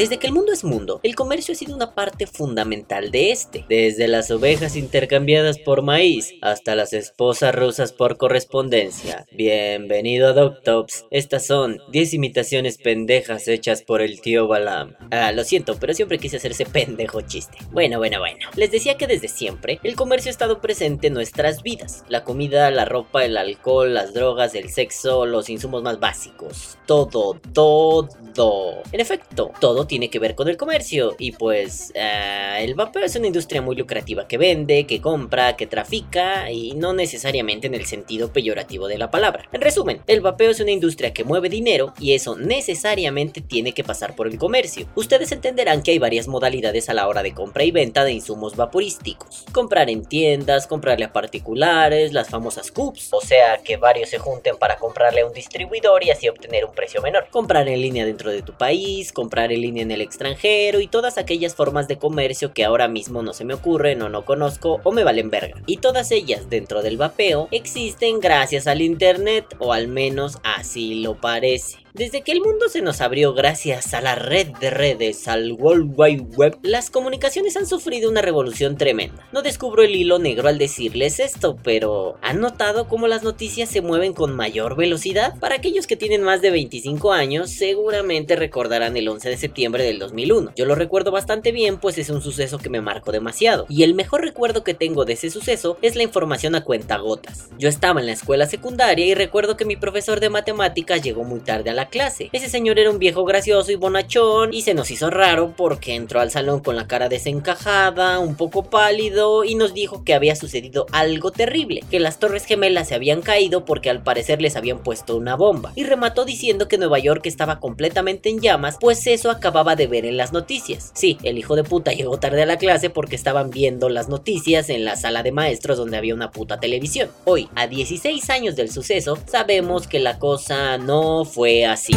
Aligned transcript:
Desde 0.00 0.16
que 0.16 0.28
el 0.28 0.32
mundo 0.32 0.50
es 0.50 0.64
mundo, 0.64 0.98
el 1.02 1.14
comercio 1.14 1.52
ha 1.52 1.54
sido 1.54 1.76
una 1.76 1.94
parte 1.94 2.26
fundamental 2.26 3.10
de 3.10 3.32
este. 3.32 3.66
Desde 3.68 4.08
las 4.08 4.30
ovejas 4.30 4.74
intercambiadas 4.74 5.58
por 5.58 5.82
maíz 5.82 6.32
hasta 6.40 6.74
las 6.74 6.94
esposas 6.94 7.54
rusas 7.54 7.92
por 7.92 8.16
correspondencia. 8.16 9.26
Bienvenido 9.30 10.28
a 10.28 10.32
Doctops. 10.32 11.04
Estas 11.10 11.46
son 11.46 11.80
10 11.92 12.14
imitaciones 12.14 12.78
pendejas 12.78 13.46
hechas 13.46 13.82
por 13.82 14.00
el 14.00 14.22
tío 14.22 14.48
Balam. 14.48 14.94
Ah, 15.10 15.32
lo 15.32 15.44
siento, 15.44 15.76
pero 15.78 15.92
siempre 15.92 16.16
quise 16.16 16.38
hacer 16.38 16.52
ese 16.52 16.64
pendejo 16.64 17.20
chiste. 17.20 17.58
Bueno, 17.70 17.98
bueno, 17.98 18.20
bueno. 18.20 18.38
Les 18.56 18.70
decía 18.70 18.96
que 18.96 19.06
desde 19.06 19.28
siempre 19.28 19.80
el 19.82 19.96
comercio 19.96 20.30
ha 20.30 20.32
estado 20.32 20.62
presente 20.62 21.08
en 21.08 21.12
nuestras 21.12 21.62
vidas. 21.62 22.04
La 22.08 22.24
comida, 22.24 22.70
la 22.70 22.86
ropa, 22.86 23.22
el 23.26 23.36
alcohol, 23.36 23.92
las 23.92 24.14
drogas, 24.14 24.54
el 24.54 24.70
sexo, 24.70 25.26
los 25.26 25.50
insumos 25.50 25.82
más 25.82 26.00
básicos. 26.00 26.78
Todo, 26.86 27.38
todo. 27.52 28.82
En 28.92 29.00
efecto, 29.00 29.52
todo 29.60 29.89
tiene 29.90 30.08
que 30.08 30.20
ver 30.20 30.36
con 30.36 30.48
el 30.48 30.56
comercio 30.56 31.16
y 31.18 31.32
pues 31.32 31.90
eh, 31.96 32.58
el 32.60 32.74
vapeo 32.74 33.04
es 33.04 33.16
una 33.16 33.26
industria 33.26 33.60
muy 33.60 33.74
lucrativa 33.74 34.28
que 34.28 34.38
vende, 34.38 34.86
que 34.86 35.00
compra, 35.00 35.56
que 35.56 35.66
trafica 35.66 36.48
y 36.48 36.74
no 36.74 36.92
necesariamente 36.92 37.66
en 37.66 37.74
el 37.74 37.86
sentido 37.86 38.32
peyorativo 38.32 38.86
de 38.86 38.98
la 38.98 39.10
palabra. 39.10 39.48
En 39.50 39.60
resumen, 39.60 40.00
el 40.06 40.20
vapeo 40.20 40.52
es 40.52 40.60
una 40.60 40.70
industria 40.70 41.12
que 41.12 41.24
mueve 41.24 41.48
dinero 41.48 41.92
y 41.98 42.14
eso 42.14 42.36
necesariamente 42.36 43.40
tiene 43.40 43.72
que 43.72 43.82
pasar 43.82 44.14
por 44.14 44.28
el 44.28 44.38
comercio. 44.38 44.86
Ustedes 44.94 45.32
entenderán 45.32 45.82
que 45.82 45.90
hay 45.90 45.98
varias 45.98 46.28
modalidades 46.28 46.88
a 46.88 46.94
la 46.94 47.08
hora 47.08 47.24
de 47.24 47.34
compra 47.34 47.64
y 47.64 47.72
venta 47.72 48.04
de 48.04 48.12
insumos 48.12 48.54
vaporísticos. 48.54 49.44
Comprar 49.50 49.90
en 49.90 50.04
tiendas, 50.04 50.68
comprarle 50.68 51.06
a 51.06 51.12
particulares, 51.12 52.12
las 52.12 52.28
famosas 52.28 52.70
CUPs, 52.70 53.08
o 53.12 53.20
sea 53.20 53.58
que 53.58 53.76
varios 53.76 54.10
se 54.10 54.18
junten 54.18 54.56
para 54.56 54.76
comprarle 54.76 55.22
a 55.22 55.26
un 55.26 55.32
distribuidor 55.32 56.04
y 56.04 56.10
así 56.10 56.28
obtener 56.28 56.64
un 56.64 56.74
precio 56.76 57.02
menor. 57.02 57.26
Comprar 57.32 57.68
en 57.68 57.80
línea 57.80 58.04
dentro 58.04 58.30
de 58.30 58.42
tu 58.42 58.52
país, 58.52 59.10
comprar 59.10 59.50
en 59.50 59.60
línea 59.60 59.79
en 59.80 59.90
el 59.90 60.00
extranjero 60.00 60.80
y 60.80 60.86
todas 60.86 61.18
aquellas 61.18 61.54
formas 61.54 61.88
de 61.88 61.98
comercio 61.98 62.52
que 62.52 62.64
ahora 62.64 62.88
mismo 62.88 63.22
no 63.22 63.32
se 63.32 63.44
me 63.44 63.54
ocurren 63.54 64.02
o 64.02 64.08
no 64.08 64.24
conozco 64.24 64.80
o 64.84 64.92
me 64.92 65.04
valen 65.04 65.30
verga. 65.30 65.60
Y 65.66 65.78
todas 65.78 66.10
ellas 66.12 66.48
dentro 66.48 66.82
del 66.82 66.96
vapeo 66.96 67.48
existen 67.50 68.20
gracias 68.20 68.66
al 68.66 68.80
internet 68.80 69.46
o 69.58 69.72
al 69.72 69.88
menos 69.88 70.38
así 70.42 71.02
lo 71.02 71.20
parece. 71.20 71.78
Desde 71.92 72.22
que 72.22 72.30
el 72.30 72.40
mundo 72.40 72.68
se 72.68 72.82
nos 72.82 73.00
abrió 73.00 73.34
gracias 73.34 73.94
a 73.94 74.00
la 74.00 74.14
red 74.14 74.46
de 74.60 74.70
redes, 74.70 75.26
al 75.26 75.50
World 75.50 75.92
Wide 75.96 76.22
Web, 76.36 76.58
las 76.62 76.88
comunicaciones 76.88 77.56
han 77.56 77.66
sufrido 77.66 78.08
una 78.08 78.22
revolución 78.22 78.76
tremenda. 78.76 79.26
No 79.32 79.42
descubro 79.42 79.82
el 79.82 79.96
hilo 79.96 80.20
negro 80.20 80.46
al 80.46 80.56
decirles 80.56 81.18
esto, 81.18 81.56
pero 81.64 82.16
¿han 82.22 82.38
notado 82.38 82.86
cómo 82.86 83.08
las 83.08 83.24
noticias 83.24 83.68
se 83.68 83.80
mueven 83.80 84.12
con 84.12 84.36
mayor 84.36 84.76
velocidad? 84.76 85.36
Para 85.40 85.56
aquellos 85.56 85.88
que 85.88 85.96
tienen 85.96 86.22
más 86.22 86.40
de 86.40 86.52
25 86.52 87.12
años, 87.12 87.50
seguramente 87.50 88.36
recordarán 88.36 88.96
el 88.96 89.08
11 89.08 89.28
de 89.28 89.36
septiembre 89.36 89.82
del 89.82 89.98
2001. 89.98 90.52
Yo 90.54 90.66
lo 90.66 90.76
recuerdo 90.76 91.10
bastante 91.10 91.50
bien, 91.50 91.80
pues 91.80 91.98
es 91.98 92.08
un 92.08 92.22
suceso 92.22 92.58
que 92.58 92.70
me 92.70 92.80
marcó 92.80 93.10
demasiado. 93.10 93.66
Y 93.68 93.82
el 93.82 93.94
mejor 93.94 94.20
recuerdo 94.20 94.62
que 94.62 94.74
tengo 94.74 95.04
de 95.04 95.14
ese 95.14 95.28
suceso 95.28 95.76
es 95.82 95.96
la 95.96 96.04
información 96.04 96.54
a 96.54 96.62
cuenta 96.62 96.98
gotas. 96.98 97.50
Yo 97.58 97.68
estaba 97.68 97.98
en 97.98 98.06
la 98.06 98.12
escuela 98.12 98.46
secundaria 98.46 99.06
y 99.06 99.14
recuerdo 99.14 99.56
que 99.56 99.64
mi 99.64 99.74
profesor 99.74 100.20
de 100.20 100.30
matemáticas 100.30 101.02
llegó 101.02 101.24
muy 101.24 101.40
tarde 101.40 101.70
a 101.70 101.74
la 101.74 101.79
clase. 101.86 102.30
Ese 102.32 102.48
señor 102.48 102.78
era 102.78 102.90
un 102.90 102.98
viejo 102.98 103.24
gracioso 103.24 103.72
y 103.72 103.76
bonachón 103.76 104.52
y 104.52 104.62
se 104.62 104.74
nos 104.74 104.90
hizo 104.90 105.10
raro 105.10 105.54
porque 105.56 105.94
entró 105.94 106.20
al 106.20 106.30
salón 106.30 106.60
con 106.60 106.76
la 106.76 106.86
cara 106.86 107.08
desencajada, 107.08 108.18
un 108.18 108.36
poco 108.36 108.64
pálido 108.64 109.44
y 109.44 109.54
nos 109.54 109.74
dijo 109.74 110.04
que 110.04 110.14
había 110.14 110.36
sucedido 110.36 110.86
algo 110.92 111.30
terrible, 111.30 111.82
que 111.90 112.00
las 112.00 112.18
torres 112.18 112.44
gemelas 112.44 112.88
se 112.88 112.94
habían 112.94 113.22
caído 113.22 113.64
porque 113.64 113.90
al 113.90 114.02
parecer 114.02 114.40
les 114.40 114.56
habían 114.56 114.82
puesto 114.82 115.16
una 115.16 115.36
bomba 115.36 115.72
y 115.74 115.84
remató 115.84 116.24
diciendo 116.24 116.68
que 116.68 116.78
Nueva 116.78 116.98
York 116.98 117.26
estaba 117.26 117.60
completamente 117.60 118.28
en 118.28 118.40
llamas, 118.40 118.76
pues 118.80 119.06
eso 119.06 119.30
acababa 119.30 119.76
de 119.76 119.86
ver 119.86 120.04
en 120.04 120.16
las 120.16 120.32
noticias. 120.32 120.90
Sí, 120.94 121.18
el 121.22 121.38
hijo 121.38 121.56
de 121.56 121.64
puta 121.64 121.92
llegó 121.92 122.18
tarde 122.18 122.42
a 122.42 122.46
la 122.46 122.58
clase 122.58 122.90
porque 122.90 123.16
estaban 123.16 123.50
viendo 123.50 123.88
las 123.88 124.08
noticias 124.08 124.68
en 124.70 124.84
la 124.84 124.96
sala 124.96 125.22
de 125.22 125.32
maestros 125.32 125.78
donde 125.78 125.96
había 125.96 126.14
una 126.14 126.30
puta 126.30 126.60
televisión. 126.60 127.10
Hoy, 127.24 127.48
a 127.54 127.66
16 127.66 128.30
años 128.30 128.56
del 128.56 128.70
suceso, 128.70 129.18
sabemos 129.26 129.86
que 129.86 129.98
la 129.98 130.18
cosa 130.18 130.78
no 130.78 131.24
fue 131.24 131.66
así. 131.72 131.92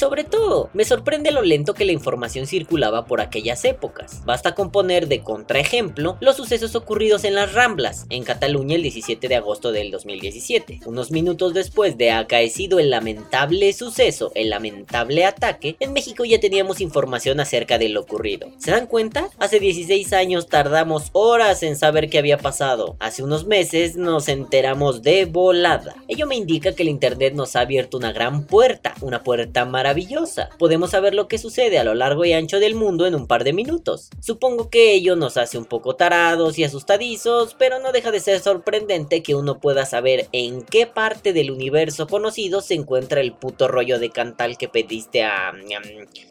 Sobre 0.00 0.24
todo, 0.24 0.70
me 0.72 0.86
sorprende 0.86 1.30
lo 1.30 1.42
lento 1.42 1.74
que 1.74 1.84
la 1.84 1.92
información 1.92 2.46
circulaba 2.46 3.04
por 3.04 3.20
aquellas 3.20 3.66
épocas. 3.66 4.24
Basta 4.24 4.54
con 4.54 4.72
poner 4.72 5.08
de 5.08 5.20
contraejemplo 5.20 6.16
los 6.22 6.36
sucesos 6.36 6.74
ocurridos 6.74 7.24
en 7.24 7.34
las 7.34 7.52
Ramblas, 7.52 8.06
en 8.08 8.24
Cataluña 8.24 8.76
el 8.76 8.82
17 8.82 9.28
de 9.28 9.36
agosto 9.36 9.72
del 9.72 9.90
2017. 9.90 10.80
Unos 10.86 11.10
minutos 11.10 11.52
después 11.52 11.98
de 11.98 12.12
acaecido 12.12 12.78
el 12.78 12.88
lamentable 12.88 13.74
suceso, 13.74 14.32
el 14.34 14.48
lamentable 14.48 15.26
ataque, 15.26 15.76
en 15.80 15.92
México 15.92 16.24
ya 16.24 16.40
teníamos 16.40 16.80
información 16.80 17.38
acerca 17.38 17.76
de 17.76 17.90
lo 17.90 18.00
ocurrido. 18.00 18.48
¿Se 18.56 18.70
dan 18.70 18.86
cuenta? 18.86 19.28
Hace 19.38 19.60
16 19.60 20.14
años 20.14 20.46
tardamos 20.46 21.10
horas 21.12 21.62
en 21.62 21.76
saber 21.76 22.08
qué 22.08 22.16
había 22.16 22.38
pasado. 22.38 22.96
Hace 23.00 23.22
unos 23.22 23.44
meses 23.44 23.96
nos 23.96 24.28
enteramos 24.28 25.02
de 25.02 25.26
volada. 25.26 25.94
Ello 26.08 26.26
me 26.26 26.36
indica 26.36 26.72
que 26.72 26.84
el 26.84 26.88
internet 26.88 27.34
nos 27.34 27.54
ha 27.54 27.60
abierto 27.60 27.98
una 27.98 28.12
gran 28.12 28.46
puerta, 28.46 28.94
una 29.02 29.22
puerta 29.22 29.66
maravillosa 29.66 29.89
maravillosa. 29.90 30.50
Podemos 30.56 30.90
saber 30.90 31.14
lo 31.14 31.26
que 31.26 31.38
sucede 31.38 31.78
a 31.78 31.84
lo 31.84 31.94
largo 31.94 32.24
y 32.24 32.32
ancho 32.32 32.60
del 32.60 32.76
mundo 32.76 33.06
en 33.06 33.16
un 33.16 33.26
par 33.26 33.42
de 33.42 33.52
minutos. 33.52 34.10
Supongo 34.20 34.70
que 34.70 34.92
ello 34.92 35.16
nos 35.16 35.36
hace 35.36 35.58
un 35.58 35.64
poco 35.64 35.96
tarados 35.96 36.58
y 36.58 36.64
asustadizos, 36.64 37.56
pero 37.58 37.80
no 37.80 37.90
deja 37.90 38.12
de 38.12 38.20
ser 38.20 38.38
sorprendente 38.38 39.24
que 39.24 39.34
uno 39.34 39.58
pueda 39.58 39.86
saber 39.86 40.28
en 40.30 40.62
qué 40.62 40.86
parte 40.86 41.32
del 41.32 41.50
universo 41.50 42.06
conocido 42.06 42.60
se 42.60 42.74
encuentra 42.74 43.20
el 43.20 43.32
puto 43.32 43.66
rollo 43.66 43.98
de 43.98 44.10
cantal 44.10 44.56
que 44.56 44.68
pediste 44.68 45.24
a 45.24 45.52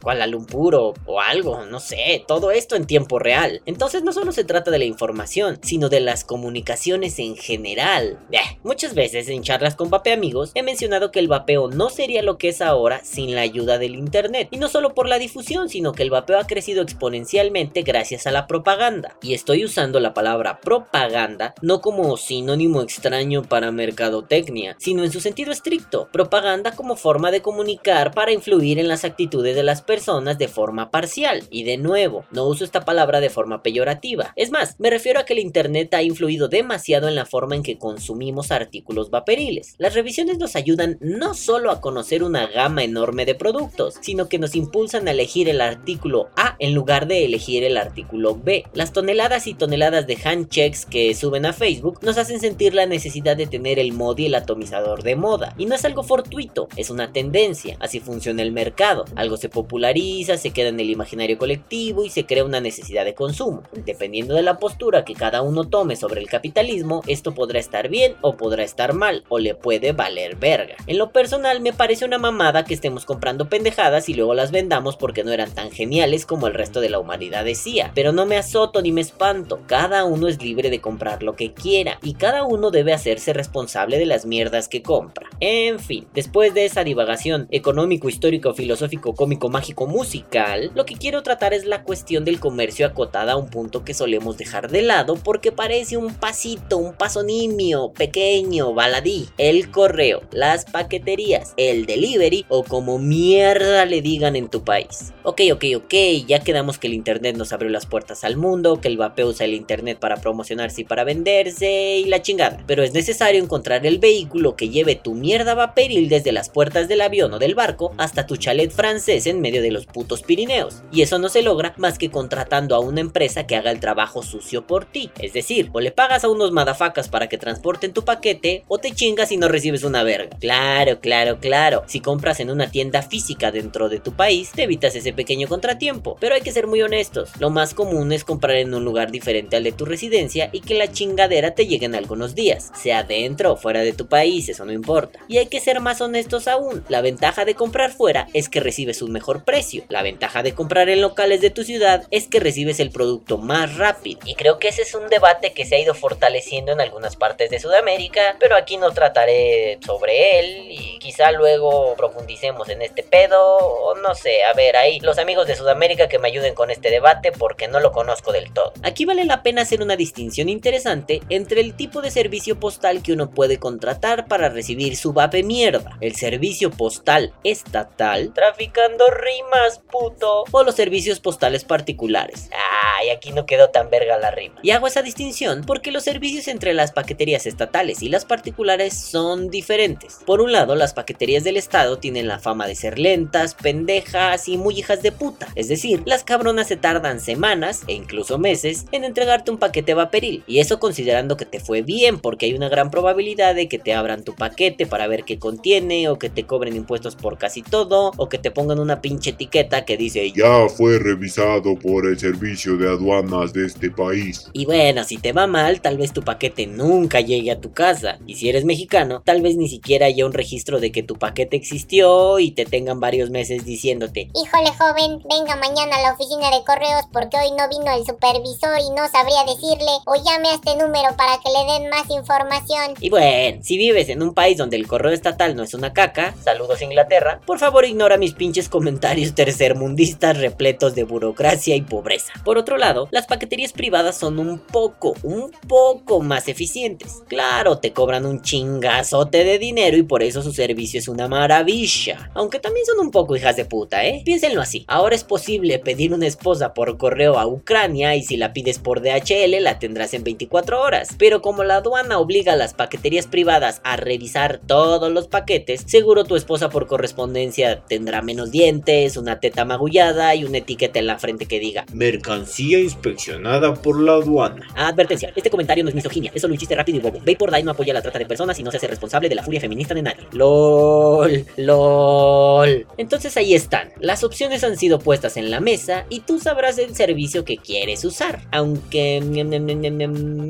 Kuala 0.02 0.26
Lumpur 0.26 0.74
o, 0.74 0.94
o 1.04 1.20
algo, 1.20 1.66
no 1.66 1.80
sé, 1.80 2.24
todo 2.26 2.52
esto 2.52 2.76
en 2.76 2.86
tiempo 2.86 3.18
real. 3.18 3.60
Entonces 3.66 4.02
no 4.02 4.14
solo 4.14 4.32
se 4.32 4.44
trata 4.44 4.70
de 4.70 4.78
la 4.78 4.86
información, 4.86 5.58
sino 5.62 5.90
de 5.90 6.00
las 6.00 6.24
comunicaciones 6.24 7.18
en 7.18 7.36
general. 7.36 8.18
muchas 8.62 8.94
veces 8.94 9.28
en 9.28 9.42
charlas 9.42 9.74
con 9.74 9.90
vape 9.90 10.12
amigos 10.12 10.52
he 10.54 10.62
mencionado 10.62 11.10
que 11.10 11.18
el 11.18 11.28
vapeo 11.28 11.68
no 11.68 11.90
sería 11.90 12.22
lo 12.22 12.38
que 12.38 12.48
es 12.48 12.62
ahora 12.62 13.02
sin 13.04 13.34
la 13.34 13.49
ayuda 13.50 13.78
del 13.78 13.94
Internet. 13.94 14.48
Y 14.50 14.58
no 14.58 14.68
solo 14.68 14.94
por 14.94 15.08
la 15.08 15.18
difusión, 15.18 15.68
sino 15.68 15.92
que 15.92 16.02
el 16.02 16.10
vapeo 16.10 16.38
ha 16.38 16.46
crecido 16.46 16.82
exponencialmente 16.82 17.82
gracias 17.82 18.26
a 18.26 18.30
la 18.30 18.46
propaganda. 18.46 19.16
Y 19.22 19.34
estoy 19.34 19.64
usando 19.64 20.00
la 20.00 20.14
palabra 20.14 20.60
propaganda 20.60 21.54
no 21.62 21.80
como 21.80 22.16
sinónimo 22.16 22.82
extraño 22.82 23.42
para 23.42 23.72
mercadotecnia, 23.72 24.76
sino 24.78 25.04
en 25.04 25.12
su 25.12 25.20
sentido 25.20 25.52
estricto. 25.52 26.08
Propaganda 26.12 26.72
como 26.72 26.96
forma 26.96 27.30
de 27.30 27.42
comunicar 27.42 28.12
para 28.12 28.32
influir 28.32 28.78
en 28.78 28.88
las 28.88 29.04
actitudes 29.04 29.56
de 29.56 29.62
las 29.62 29.82
personas 29.82 30.38
de 30.38 30.48
forma 30.48 30.90
parcial. 30.90 31.42
Y 31.50 31.64
de 31.64 31.76
nuevo, 31.76 32.24
no 32.30 32.46
uso 32.46 32.64
esta 32.64 32.84
palabra 32.84 33.20
de 33.20 33.30
forma 33.30 33.62
peyorativa. 33.62 34.32
Es 34.36 34.50
más, 34.50 34.76
me 34.78 34.90
refiero 34.90 35.20
a 35.20 35.24
que 35.24 35.32
el 35.32 35.40
Internet 35.40 35.92
ha 35.94 36.02
influido 36.02 36.48
demasiado 36.48 37.08
en 37.08 37.14
la 37.14 37.26
forma 37.26 37.56
en 37.56 37.62
que 37.62 37.78
consumimos 37.78 38.50
artículos 38.50 39.10
vaporiles. 39.10 39.74
Las 39.78 39.94
revisiones 39.94 40.38
nos 40.38 40.56
ayudan 40.56 40.98
no 41.00 41.34
solo 41.34 41.70
a 41.70 41.80
conocer 41.80 42.22
una 42.22 42.46
gama 42.46 42.84
enorme 42.84 43.24
de 43.24 43.34
productos, 43.40 43.94
sino 44.02 44.28
que 44.28 44.38
nos 44.38 44.54
impulsan 44.54 45.08
a 45.08 45.12
elegir 45.12 45.48
el 45.48 45.62
artículo 45.62 46.28
A 46.36 46.56
en 46.58 46.74
lugar 46.74 47.08
de 47.08 47.24
elegir 47.24 47.64
el 47.64 47.78
artículo 47.78 48.36
B. 48.36 48.64
Las 48.74 48.92
toneladas 48.92 49.46
y 49.46 49.54
toneladas 49.54 50.06
de 50.06 50.18
handchecks 50.22 50.84
que 50.84 51.14
suben 51.14 51.46
a 51.46 51.54
Facebook 51.54 51.98
nos 52.02 52.18
hacen 52.18 52.38
sentir 52.38 52.74
la 52.74 52.84
necesidad 52.84 53.36
de 53.36 53.46
tener 53.46 53.78
el 53.78 53.92
mod 53.92 54.18
y 54.18 54.26
el 54.26 54.34
atomizador 54.34 55.02
de 55.02 55.16
moda. 55.16 55.54
Y 55.56 55.64
no 55.64 55.74
es 55.74 55.84
algo 55.86 56.02
fortuito, 56.02 56.68
es 56.76 56.90
una 56.90 57.12
tendencia, 57.12 57.78
así 57.80 57.98
funciona 57.98 58.42
el 58.42 58.52
mercado. 58.52 59.06
Algo 59.16 59.38
se 59.38 59.48
populariza, 59.48 60.36
se 60.36 60.50
queda 60.50 60.68
en 60.68 60.78
el 60.78 60.90
imaginario 60.90 61.38
colectivo 61.38 62.04
y 62.04 62.10
se 62.10 62.26
crea 62.26 62.44
una 62.44 62.60
necesidad 62.60 63.06
de 63.06 63.14
consumo. 63.14 63.62
Dependiendo 63.86 64.34
de 64.34 64.42
la 64.42 64.58
postura 64.58 65.04
que 65.04 65.14
cada 65.14 65.40
uno 65.40 65.64
tome 65.64 65.96
sobre 65.96 66.20
el 66.20 66.28
capitalismo, 66.28 67.02
esto 67.06 67.32
podrá 67.32 67.58
estar 67.58 67.88
bien 67.88 68.16
o 68.20 68.36
podrá 68.36 68.64
estar 68.64 68.92
mal, 68.92 69.24
o 69.30 69.38
le 69.38 69.54
puede 69.54 69.92
valer 69.92 70.36
verga. 70.36 70.76
En 70.86 70.98
lo 70.98 71.10
personal 71.10 71.60
me 71.60 71.72
parece 71.72 72.04
una 72.04 72.18
mamada 72.18 72.64
que 72.64 72.74
estemos 72.74 73.06
comprando 73.20 73.50
pendejadas 73.50 74.08
y 74.08 74.14
luego 74.14 74.32
las 74.32 74.50
vendamos 74.50 74.96
porque 74.96 75.24
no 75.24 75.30
eran 75.30 75.50
tan 75.50 75.70
geniales 75.70 76.24
como 76.24 76.46
el 76.46 76.54
resto 76.54 76.80
de 76.80 76.88
la 76.88 76.98
humanidad 76.98 77.44
decía. 77.44 77.92
Pero 77.94 78.12
no 78.12 78.24
me 78.24 78.38
azoto 78.38 78.80
ni 78.80 78.92
me 78.92 79.02
espanto, 79.02 79.60
cada 79.66 80.06
uno 80.06 80.26
es 80.26 80.42
libre 80.42 80.70
de 80.70 80.80
comprar 80.80 81.22
lo 81.22 81.36
que 81.36 81.52
quiera 81.52 81.98
y 82.02 82.14
cada 82.14 82.44
uno 82.44 82.70
debe 82.70 82.94
hacerse 82.94 83.34
responsable 83.34 83.98
de 83.98 84.06
las 84.06 84.24
mierdas 84.24 84.68
que 84.68 84.80
compra. 84.80 85.28
En 85.38 85.80
fin, 85.80 86.06
después 86.14 86.54
de 86.54 86.64
esa 86.64 86.82
divagación 86.82 87.46
económico, 87.50 88.08
histórico, 88.08 88.54
filosófico, 88.54 89.14
cómico, 89.14 89.50
mágico, 89.50 89.86
musical, 89.86 90.72
lo 90.74 90.86
que 90.86 90.94
quiero 90.94 91.22
tratar 91.22 91.52
es 91.52 91.66
la 91.66 91.82
cuestión 91.82 92.24
del 92.24 92.40
comercio 92.40 92.86
acotada 92.86 93.32
a 93.32 93.36
un 93.36 93.50
punto 93.50 93.84
que 93.84 93.92
solemos 93.92 94.38
dejar 94.38 94.70
de 94.70 94.80
lado 94.80 95.16
porque 95.16 95.52
parece 95.52 95.98
un 95.98 96.14
pasito, 96.14 96.78
un 96.78 96.94
paso 96.94 97.22
nimio, 97.22 97.92
pequeño, 97.92 98.72
baladí. 98.72 99.28
El 99.36 99.70
correo, 99.70 100.22
las 100.32 100.64
paqueterías, 100.64 101.52
el 101.58 101.84
delivery 101.84 102.46
o 102.48 102.64
como 102.64 102.98
mierda 103.10 103.86
le 103.86 104.02
digan 104.02 104.36
en 104.36 104.48
tu 104.48 104.62
país. 104.62 105.12
Ok, 105.24 105.40
ok, 105.52 105.64
ok, 105.78 105.94
ya 106.28 106.38
quedamos 106.38 106.78
que 106.78 106.86
el 106.86 106.94
internet 106.94 107.36
nos 107.36 107.52
abrió 107.52 107.68
las 107.68 107.84
puertas 107.84 108.22
al 108.22 108.36
mundo, 108.36 108.80
que 108.80 108.86
el 108.86 108.96
vapeo 108.96 109.26
usa 109.26 109.46
el 109.46 109.54
internet 109.54 109.98
para 109.98 110.18
promocionarse 110.18 110.82
y 110.82 110.84
para 110.84 111.02
venderse 111.02 111.98
y 111.98 112.04
la 112.04 112.22
chingada. 112.22 112.62
Pero 112.68 112.84
es 112.84 112.94
necesario 112.94 113.42
encontrar 113.42 113.84
el 113.84 113.98
vehículo 113.98 114.54
que 114.54 114.68
lleve 114.68 114.94
tu 114.94 115.14
mierda 115.14 115.54
vaporil 115.54 116.08
desde 116.08 116.30
las 116.30 116.50
puertas 116.50 116.86
del 116.86 117.00
avión 117.00 117.34
o 117.34 117.40
del 117.40 117.56
barco 117.56 117.92
hasta 117.98 118.26
tu 118.26 118.36
chalet 118.36 118.70
francés 118.70 119.26
en 119.26 119.40
medio 119.40 119.60
de 119.60 119.72
los 119.72 119.86
putos 119.86 120.22
Pirineos. 120.22 120.84
Y 120.92 121.02
eso 121.02 121.18
no 121.18 121.28
se 121.30 121.42
logra 121.42 121.74
más 121.78 121.98
que 121.98 122.12
contratando 122.12 122.76
a 122.76 122.80
una 122.80 123.00
empresa 123.00 123.44
que 123.44 123.56
haga 123.56 123.72
el 123.72 123.80
trabajo 123.80 124.22
sucio 124.22 124.68
por 124.68 124.84
ti. 124.84 125.10
Es 125.18 125.32
decir, 125.32 125.68
o 125.72 125.80
le 125.80 125.90
pagas 125.90 126.22
a 126.22 126.28
unos 126.28 126.52
madafacas 126.52 127.08
para 127.08 127.28
que 127.28 127.38
transporten 127.38 127.92
tu 127.92 128.04
paquete 128.04 128.62
o 128.68 128.78
te 128.78 128.92
chingas 128.92 129.32
y 129.32 129.36
no 129.36 129.48
recibes 129.48 129.82
una 129.82 130.04
verga. 130.04 130.36
Claro, 130.38 131.00
claro, 131.00 131.40
claro. 131.40 131.82
Si 131.88 131.98
compras 131.98 132.38
en 132.38 132.50
una 132.50 132.70
tienda 132.70 132.99
física 133.02 133.50
dentro 133.50 133.88
de 133.88 134.00
tu 134.00 134.12
país, 134.12 134.52
te 134.52 134.64
evitas 134.64 134.94
ese 134.94 135.12
pequeño 135.12 135.48
contratiempo. 135.48 136.16
Pero 136.20 136.34
hay 136.34 136.40
que 136.40 136.52
ser 136.52 136.66
muy 136.66 136.82
honestos. 136.82 137.30
Lo 137.38 137.50
más 137.50 137.74
común 137.74 138.12
es 138.12 138.24
comprar 138.24 138.56
en 138.56 138.74
un 138.74 138.84
lugar 138.84 139.10
diferente 139.10 139.56
al 139.56 139.64
de 139.64 139.72
tu 139.72 139.84
residencia 139.84 140.50
y 140.52 140.60
que 140.60 140.74
la 140.74 140.92
chingadera 140.92 141.54
te 141.54 141.66
llegue 141.66 141.86
en 141.86 141.94
algunos 141.94 142.34
días. 142.34 142.70
Sea 142.74 143.02
dentro 143.02 143.52
o 143.52 143.56
fuera 143.56 143.80
de 143.80 143.92
tu 143.92 144.06
país, 144.06 144.48
eso 144.48 144.64
no 144.64 144.72
importa. 144.72 145.20
Y 145.28 145.38
hay 145.38 145.46
que 145.46 145.60
ser 145.60 145.80
más 145.80 146.00
honestos 146.00 146.48
aún. 146.48 146.84
La 146.88 147.00
ventaja 147.00 147.44
de 147.44 147.54
comprar 147.54 147.92
fuera 147.92 148.26
es 148.32 148.48
que 148.48 148.60
recibes 148.60 149.02
un 149.02 149.12
mejor 149.12 149.44
precio. 149.44 149.84
La 149.88 150.02
ventaja 150.02 150.42
de 150.42 150.54
comprar 150.54 150.88
en 150.88 151.00
locales 151.00 151.40
de 151.40 151.50
tu 151.50 151.64
ciudad 151.64 152.06
es 152.10 152.28
que 152.28 152.40
recibes 152.40 152.80
el 152.80 152.90
producto 152.90 153.38
más 153.38 153.76
rápido. 153.76 154.20
Y 154.24 154.34
creo 154.34 154.58
que 154.58 154.68
ese 154.68 154.82
es 154.82 154.94
un 154.94 155.08
debate 155.08 155.52
que 155.52 155.64
se 155.64 155.76
ha 155.76 155.80
ido 155.80 155.94
fortaleciendo 155.94 156.72
en 156.72 156.80
algunas 156.80 157.16
partes 157.16 157.50
de 157.50 157.60
Sudamérica, 157.60 158.36
pero 158.38 158.56
aquí 158.56 158.76
no 158.76 158.90
trataré 158.92 159.78
sobre 159.84 160.40
él 160.40 160.66
y 160.70 160.98
quizá 160.98 161.32
luego 161.32 161.94
profundicemos 161.96 162.68
en 162.68 162.82
este 162.82 162.89
pedo 162.90 163.40
o 163.40 163.94
no 163.96 164.14
sé, 164.14 164.44
a 164.44 164.52
ver, 164.54 164.76
ahí 164.76 165.00
los 165.00 165.18
amigos 165.18 165.46
de 165.46 165.56
Sudamérica 165.56 166.08
que 166.08 166.18
me 166.18 166.28
ayuden 166.28 166.54
con 166.54 166.70
este 166.70 166.90
debate 166.90 167.32
porque 167.32 167.68
no 167.68 167.80
lo 167.80 167.92
conozco 167.92 168.32
del 168.32 168.52
todo. 168.52 168.72
Aquí 168.82 169.04
vale 169.04 169.24
la 169.24 169.42
pena 169.42 169.62
hacer 169.62 169.82
una 169.82 169.96
distinción 169.96 170.48
interesante 170.48 171.22
entre 171.28 171.60
el 171.60 171.74
tipo 171.74 172.02
de 172.02 172.10
servicio 172.10 172.58
postal 172.58 173.02
que 173.02 173.12
uno 173.12 173.30
puede 173.30 173.58
contratar 173.58 174.26
para 174.26 174.48
recibir 174.48 174.96
su 174.96 175.12
vape 175.12 175.42
mierda, 175.42 175.96
el 176.00 176.16
servicio 176.16 176.70
postal 176.70 177.32
estatal, 177.44 178.32
traficando 178.34 179.04
rimas, 179.10 179.78
puto, 179.90 180.44
o 180.50 180.62
los 180.62 180.74
servicios 180.74 181.20
postales 181.20 181.64
particulares. 181.64 182.50
Ay, 182.98 183.10
aquí 183.10 183.32
no 183.32 183.46
quedó 183.46 183.70
tan 183.70 183.90
verga 183.90 184.18
la 184.18 184.30
rima. 184.30 184.56
Y 184.62 184.70
hago 184.70 184.86
esa 184.86 185.02
distinción 185.02 185.64
porque 185.66 185.90
los 185.90 186.04
servicios 186.04 186.48
entre 186.48 186.74
las 186.74 186.92
paqueterías 186.92 187.46
estatales 187.46 188.02
y 188.02 188.08
las 188.08 188.24
particulares 188.24 188.98
son 188.98 189.50
diferentes. 189.50 190.18
Por 190.26 190.40
un 190.40 190.52
lado, 190.52 190.74
las 190.74 190.94
paqueterías 190.94 191.44
del 191.44 191.56
estado 191.56 191.98
tienen 191.98 192.28
la 192.28 192.38
fama 192.38 192.66
de 192.66 192.74
ser 192.80 192.98
lentas, 192.98 193.54
pendejas 193.54 194.48
y 194.48 194.56
muy 194.56 194.78
hijas 194.78 195.02
de 195.02 195.12
puta. 195.12 195.48
Es 195.54 195.68
decir, 195.68 196.02
las 196.06 196.24
cabronas 196.24 196.68
se 196.68 196.76
tardan 196.76 197.20
semanas 197.20 197.82
e 197.86 197.92
incluso 197.92 198.38
meses 198.38 198.86
en 198.92 199.04
entregarte 199.04 199.50
un 199.50 199.58
paquete 199.58 199.94
vaporil. 199.94 200.42
Y 200.46 200.58
eso 200.58 200.80
considerando 200.80 201.36
que 201.36 201.44
te 201.44 201.60
fue 201.60 201.82
bien 201.82 202.18
porque 202.18 202.46
hay 202.46 202.54
una 202.54 202.68
gran 202.68 202.90
probabilidad 202.90 203.54
de 203.54 203.68
que 203.68 203.78
te 203.78 203.94
abran 203.94 204.24
tu 204.24 204.34
paquete 204.34 204.86
para 204.86 205.06
ver 205.06 205.24
qué 205.24 205.38
contiene 205.38 206.08
o 206.08 206.18
que 206.18 206.30
te 206.30 206.44
cobren 206.44 206.76
impuestos 206.76 207.16
por 207.16 207.38
casi 207.38 207.62
todo 207.62 208.12
o 208.16 208.28
que 208.28 208.38
te 208.38 208.50
pongan 208.50 208.78
una 208.78 209.00
pinche 209.00 209.30
etiqueta 209.30 209.84
que 209.84 209.96
dice 209.96 210.32
Ya 210.32 210.68
fue 210.68 210.98
revisado 210.98 211.76
por 211.78 212.06
el 212.06 212.18
servicio 212.18 212.76
de 212.76 212.88
aduanas 212.88 213.52
de 213.52 213.66
este 213.66 213.90
país. 213.90 214.48
Y 214.52 214.64
bueno, 214.64 215.04
si 215.04 215.18
te 215.18 215.32
va 215.32 215.46
mal, 215.46 215.80
tal 215.80 215.98
vez 215.98 216.12
tu 216.12 216.22
paquete 216.22 216.66
nunca 216.66 217.20
llegue 217.20 217.50
a 217.50 217.60
tu 217.60 217.72
casa. 217.72 218.18
Y 218.26 218.34
si 218.36 218.48
eres 218.48 218.64
mexicano, 218.64 219.22
tal 219.24 219.42
vez 219.42 219.56
ni 219.56 219.68
siquiera 219.68 220.06
haya 220.06 220.26
un 220.26 220.32
registro 220.32 220.80
de 220.80 220.92
que 220.92 221.02
tu 221.02 221.16
paquete 221.16 221.56
existió 221.56 222.38
y 222.38 222.52
te 222.52 222.64
tengan 222.70 223.00
varios 223.00 223.30
meses 223.30 223.64
diciéndote 223.64 224.30
Híjole 224.34 224.70
joven, 224.78 225.22
venga 225.28 225.56
mañana 225.56 225.96
a 225.96 226.02
la 226.02 226.12
oficina 226.14 226.50
de 226.50 226.64
correos 226.64 227.04
porque 227.12 227.36
hoy 227.36 227.50
no 227.52 227.68
vino 227.68 227.92
el 227.92 228.06
supervisor 228.06 228.78
y 228.80 228.90
no 228.90 229.08
sabría 229.08 229.44
decirle 229.44 229.90
o 230.06 230.14
llame 230.14 230.48
a 230.48 230.54
este 230.54 230.76
número 230.76 231.16
para 231.16 231.38
que 231.42 231.50
le 231.50 231.72
den 231.72 231.90
más 231.90 232.08
información. 232.10 232.94
Y 233.00 233.10
bueno, 233.10 233.60
si 233.62 233.76
vives 233.76 234.08
en 234.08 234.22
un 234.22 234.34
país 234.34 234.56
donde 234.56 234.76
el 234.76 234.86
correo 234.86 235.12
estatal 235.12 235.56
no 235.56 235.62
es 235.62 235.74
una 235.74 235.92
caca, 235.92 236.34
saludos 236.42 236.82
Inglaterra, 236.82 237.40
por 237.44 237.58
favor 237.58 237.84
ignora 237.84 238.16
mis 238.16 238.34
pinches 238.34 238.68
comentarios 238.68 239.34
tercermundistas 239.34 240.38
repletos 240.38 240.94
de 240.94 241.04
burocracia 241.04 241.74
y 241.76 241.82
pobreza. 241.82 242.32
Por 242.44 242.58
otro 242.58 242.76
lado, 242.76 243.08
las 243.10 243.26
paqueterías 243.26 243.72
privadas 243.72 244.16
son 244.16 244.38
un 244.38 244.58
poco, 244.58 245.14
un 245.22 245.50
poco 245.66 246.20
más 246.20 246.48
eficientes. 246.48 247.22
Claro, 247.28 247.78
te 247.78 247.92
cobran 247.92 248.26
un 248.26 248.42
chingazote 248.42 249.44
de 249.44 249.58
dinero 249.58 249.96
y 249.96 250.02
por 250.02 250.22
eso 250.22 250.42
su 250.42 250.52
servicio 250.52 250.98
es 250.98 251.08
una 251.08 251.28
maravilla. 251.28 252.30
Aunque 252.34 252.59
también 252.60 252.86
son 252.86 253.00
un 253.00 253.10
poco 253.10 253.36
hijas 253.36 253.56
de 253.56 253.64
puta, 253.64 254.04
¿eh? 254.04 254.22
Piénsenlo 254.24 254.60
así. 254.60 254.84
Ahora 254.88 255.14
es 255.14 255.24
posible 255.24 255.78
pedir 255.78 256.12
una 256.12 256.26
esposa 256.26 256.74
por 256.74 256.96
correo 256.98 257.38
a 257.38 257.46
Ucrania 257.46 258.14
y 258.16 258.22
si 258.22 258.36
la 258.36 258.52
pides 258.52 258.78
por 258.78 259.00
DHL 259.00 259.62
la 259.62 259.78
tendrás 259.78 260.14
en 260.14 260.24
24 260.24 260.80
horas. 260.80 261.10
Pero 261.18 261.42
como 261.42 261.64
la 261.64 261.76
aduana 261.76 262.18
obliga 262.18 262.52
a 262.52 262.56
las 262.56 262.74
paqueterías 262.74 263.26
privadas 263.26 263.80
a 263.84 263.96
revisar 263.96 264.60
todos 264.66 265.10
los 265.10 265.28
paquetes, 265.28 265.84
seguro 265.86 266.24
tu 266.24 266.36
esposa 266.36 266.70
por 266.70 266.86
correspondencia 266.86 267.82
tendrá 267.86 268.22
menos 268.22 268.50
dientes, 268.50 269.16
una 269.16 269.40
teta 269.40 269.64
magullada 269.64 270.34
y 270.34 270.44
una 270.44 270.58
etiqueta 270.58 270.98
en 270.98 271.06
la 271.06 271.18
frente 271.18 271.46
que 271.46 271.60
diga 271.60 271.84
Mercancía 271.92 272.78
inspeccionada 272.80 273.74
por 273.74 274.00
la 274.00 274.12
aduana. 274.14 274.66
Advertencia, 274.74 275.32
este 275.34 275.50
comentario 275.50 275.84
no 275.84 275.90
es 275.90 275.94
misoginia, 275.94 276.30
es 276.34 276.40
solo 276.40 276.54
un 276.54 276.58
chiste 276.58 276.74
rápido 276.74 276.98
y 276.98 277.00
bobo. 277.00 277.20
Vapor 277.24 277.50
no 277.64 277.72
apoya 277.72 277.92
la 277.92 278.02
trata 278.02 278.18
de 278.18 278.26
personas 278.26 278.58
y 278.58 278.62
no 278.62 278.70
se 278.70 278.76
hace 278.76 278.86
responsable 278.86 279.28
de 279.28 279.34
la 279.34 279.42
furia 279.42 279.60
feminista 279.60 279.94
de 279.94 280.02
nadie. 280.02 280.26
LOL, 280.32 281.46
LOL. 281.56 282.49
Entonces 282.96 283.36
ahí 283.36 283.54
están, 283.54 283.90
las 283.98 284.24
opciones 284.24 284.64
han 284.64 284.76
sido 284.76 284.98
puestas 284.98 285.36
en 285.36 285.50
la 285.50 285.60
mesa 285.60 286.06
y 286.08 286.20
tú 286.20 286.38
sabrás 286.38 286.78
el 286.78 286.94
servicio 286.94 287.44
que 287.44 287.56
quieres 287.56 288.04
usar. 288.04 288.40
Aunque... 288.52 289.20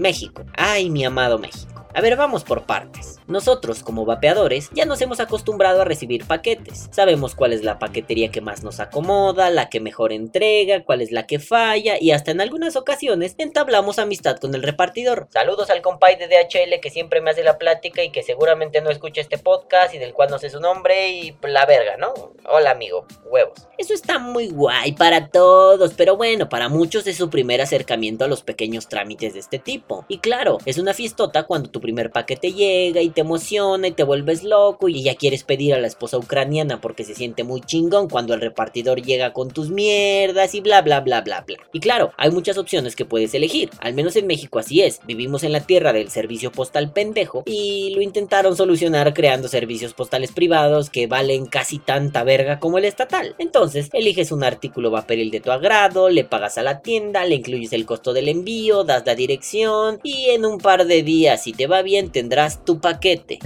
México. 0.00 0.44
Ay, 0.56 0.90
mi 0.90 1.04
amado 1.04 1.38
México. 1.38 1.79
A 1.92 2.00
ver, 2.00 2.16
vamos 2.16 2.44
por 2.44 2.66
partes. 2.66 3.18
Nosotros, 3.26 3.82
como 3.82 4.04
vapeadores, 4.04 4.70
ya 4.72 4.84
nos 4.84 5.00
hemos 5.00 5.18
acostumbrado 5.18 5.82
a 5.82 5.84
recibir 5.84 6.24
paquetes. 6.24 6.88
Sabemos 6.92 7.34
cuál 7.34 7.52
es 7.52 7.64
la 7.64 7.80
paquetería 7.80 8.30
que 8.30 8.40
más 8.40 8.62
nos 8.62 8.78
acomoda, 8.78 9.50
la 9.50 9.68
que 9.68 9.80
mejor 9.80 10.12
entrega, 10.12 10.84
cuál 10.84 11.00
es 11.00 11.10
la 11.10 11.26
que 11.26 11.40
falla 11.40 11.96
y 12.00 12.12
hasta 12.12 12.30
en 12.30 12.40
algunas 12.40 12.76
ocasiones 12.76 13.34
entablamos 13.38 13.98
amistad 13.98 14.36
con 14.36 14.54
el 14.54 14.62
repartidor. 14.62 15.26
Saludos 15.30 15.68
al 15.68 15.82
compay 15.82 16.14
de 16.14 16.28
DHL 16.28 16.78
que 16.80 16.90
siempre 16.90 17.20
me 17.20 17.32
hace 17.32 17.42
la 17.42 17.58
plática 17.58 18.04
y 18.04 18.12
que 18.12 18.22
seguramente 18.22 18.80
no 18.80 18.90
escucha 18.90 19.20
este 19.20 19.38
podcast 19.38 19.92
y 19.92 19.98
del 19.98 20.12
cual 20.12 20.30
no 20.30 20.38
sé 20.38 20.48
su 20.48 20.60
nombre 20.60 21.08
y 21.08 21.36
la 21.42 21.66
verga, 21.66 21.96
¿no? 21.96 22.14
Hola 22.48 22.70
amigo, 22.70 23.04
huevos. 23.24 23.66
Eso 23.78 23.94
está 23.94 24.20
muy 24.20 24.48
guay 24.48 24.92
para 24.92 25.28
todos, 25.28 25.94
pero 25.94 26.16
bueno, 26.16 26.48
para 26.48 26.68
muchos 26.68 27.08
es 27.08 27.16
su 27.16 27.30
primer 27.30 27.60
acercamiento 27.60 28.24
a 28.24 28.28
los 28.28 28.42
pequeños 28.42 28.88
trámites 28.88 29.34
de 29.34 29.40
este 29.40 29.58
tipo. 29.58 30.04
Y 30.06 30.18
claro, 30.18 30.58
es 30.66 30.78
una 30.78 30.94
fiestota 30.94 31.42
cuando 31.44 31.68
tu 31.68 31.79
primer 31.80 32.10
paquete 32.10 32.52
llega 32.52 33.02
y 33.02 33.10
te 33.10 33.22
emociona 33.22 33.88
y 33.88 33.92
te 33.92 34.04
vuelves 34.04 34.44
loco 34.44 34.88
y 34.88 35.02
ya 35.02 35.14
quieres 35.14 35.44
pedir 35.44 35.74
a 35.74 35.78
la 35.78 35.86
esposa 35.86 36.18
ucraniana 36.18 36.80
porque 36.80 37.04
se 37.04 37.14
siente 37.14 37.44
muy 37.44 37.60
chingón 37.60 38.08
cuando 38.08 38.34
el 38.34 38.40
repartidor 38.40 39.02
llega 39.02 39.32
con 39.32 39.50
tus 39.50 39.70
mierdas 39.70 40.54
y 40.54 40.60
bla 40.60 40.82
bla 40.82 41.00
bla 41.00 41.20
bla 41.20 41.42
bla. 41.42 41.56
Y 41.72 41.80
claro, 41.80 42.12
hay 42.16 42.30
muchas 42.30 42.58
opciones 42.58 42.96
que 42.96 43.04
puedes 43.04 43.34
elegir, 43.34 43.70
al 43.80 43.94
menos 43.94 44.16
en 44.16 44.26
México 44.26 44.58
así 44.58 44.82
es, 44.82 45.00
vivimos 45.06 45.42
en 45.42 45.52
la 45.52 45.60
tierra 45.60 45.92
del 45.92 46.10
servicio 46.10 46.52
postal 46.52 46.92
pendejo 46.92 47.42
y 47.46 47.92
lo 47.94 48.02
intentaron 48.02 48.56
solucionar 48.56 49.14
creando 49.14 49.48
servicios 49.48 49.94
postales 49.94 50.32
privados 50.32 50.90
que 50.90 51.06
valen 51.06 51.46
casi 51.46 51.78
tanta 51.78 52.24
verga 52.24 52.58
como 52.58 52.78
el 52.78 52.84
estatal. 52.84 53.34
Entonces, 53.38 53.88
eliges 53.92 54.32
un 54.32 54.44
artículo 54.44 54.90
vaporil 54.90 55.30
de 55.30 55.40
tu 55.40 55.50
agrado, 55.50 56.08
le 56.08 56.24
pagas 56.24 56.58
a 56.58 56.62
la 56.62 56.80
tienda, 56.80 57.24
le 57.24 57.36
incluyes 57.36 57.72
el 57.72 57.86
costo 57.86 58.12
del 58.12 58.28
envío, 58.28 58.84
das 58.84 59.04
la 59.06 59.14
dirección 59.14 60.00
y 60.02 60.30
en 60.30 60.44
un 60.44 60.58
par 60.58 60.86
de 60.86 61.02
días 61.02 61.42
si 61.42 61.52
te 61.52 61.66
va 61.70 61.82
bien 61.82 62.10
tendrás 62.10 62.64
tu 62.64 62.80
paquete. 62.80 63.38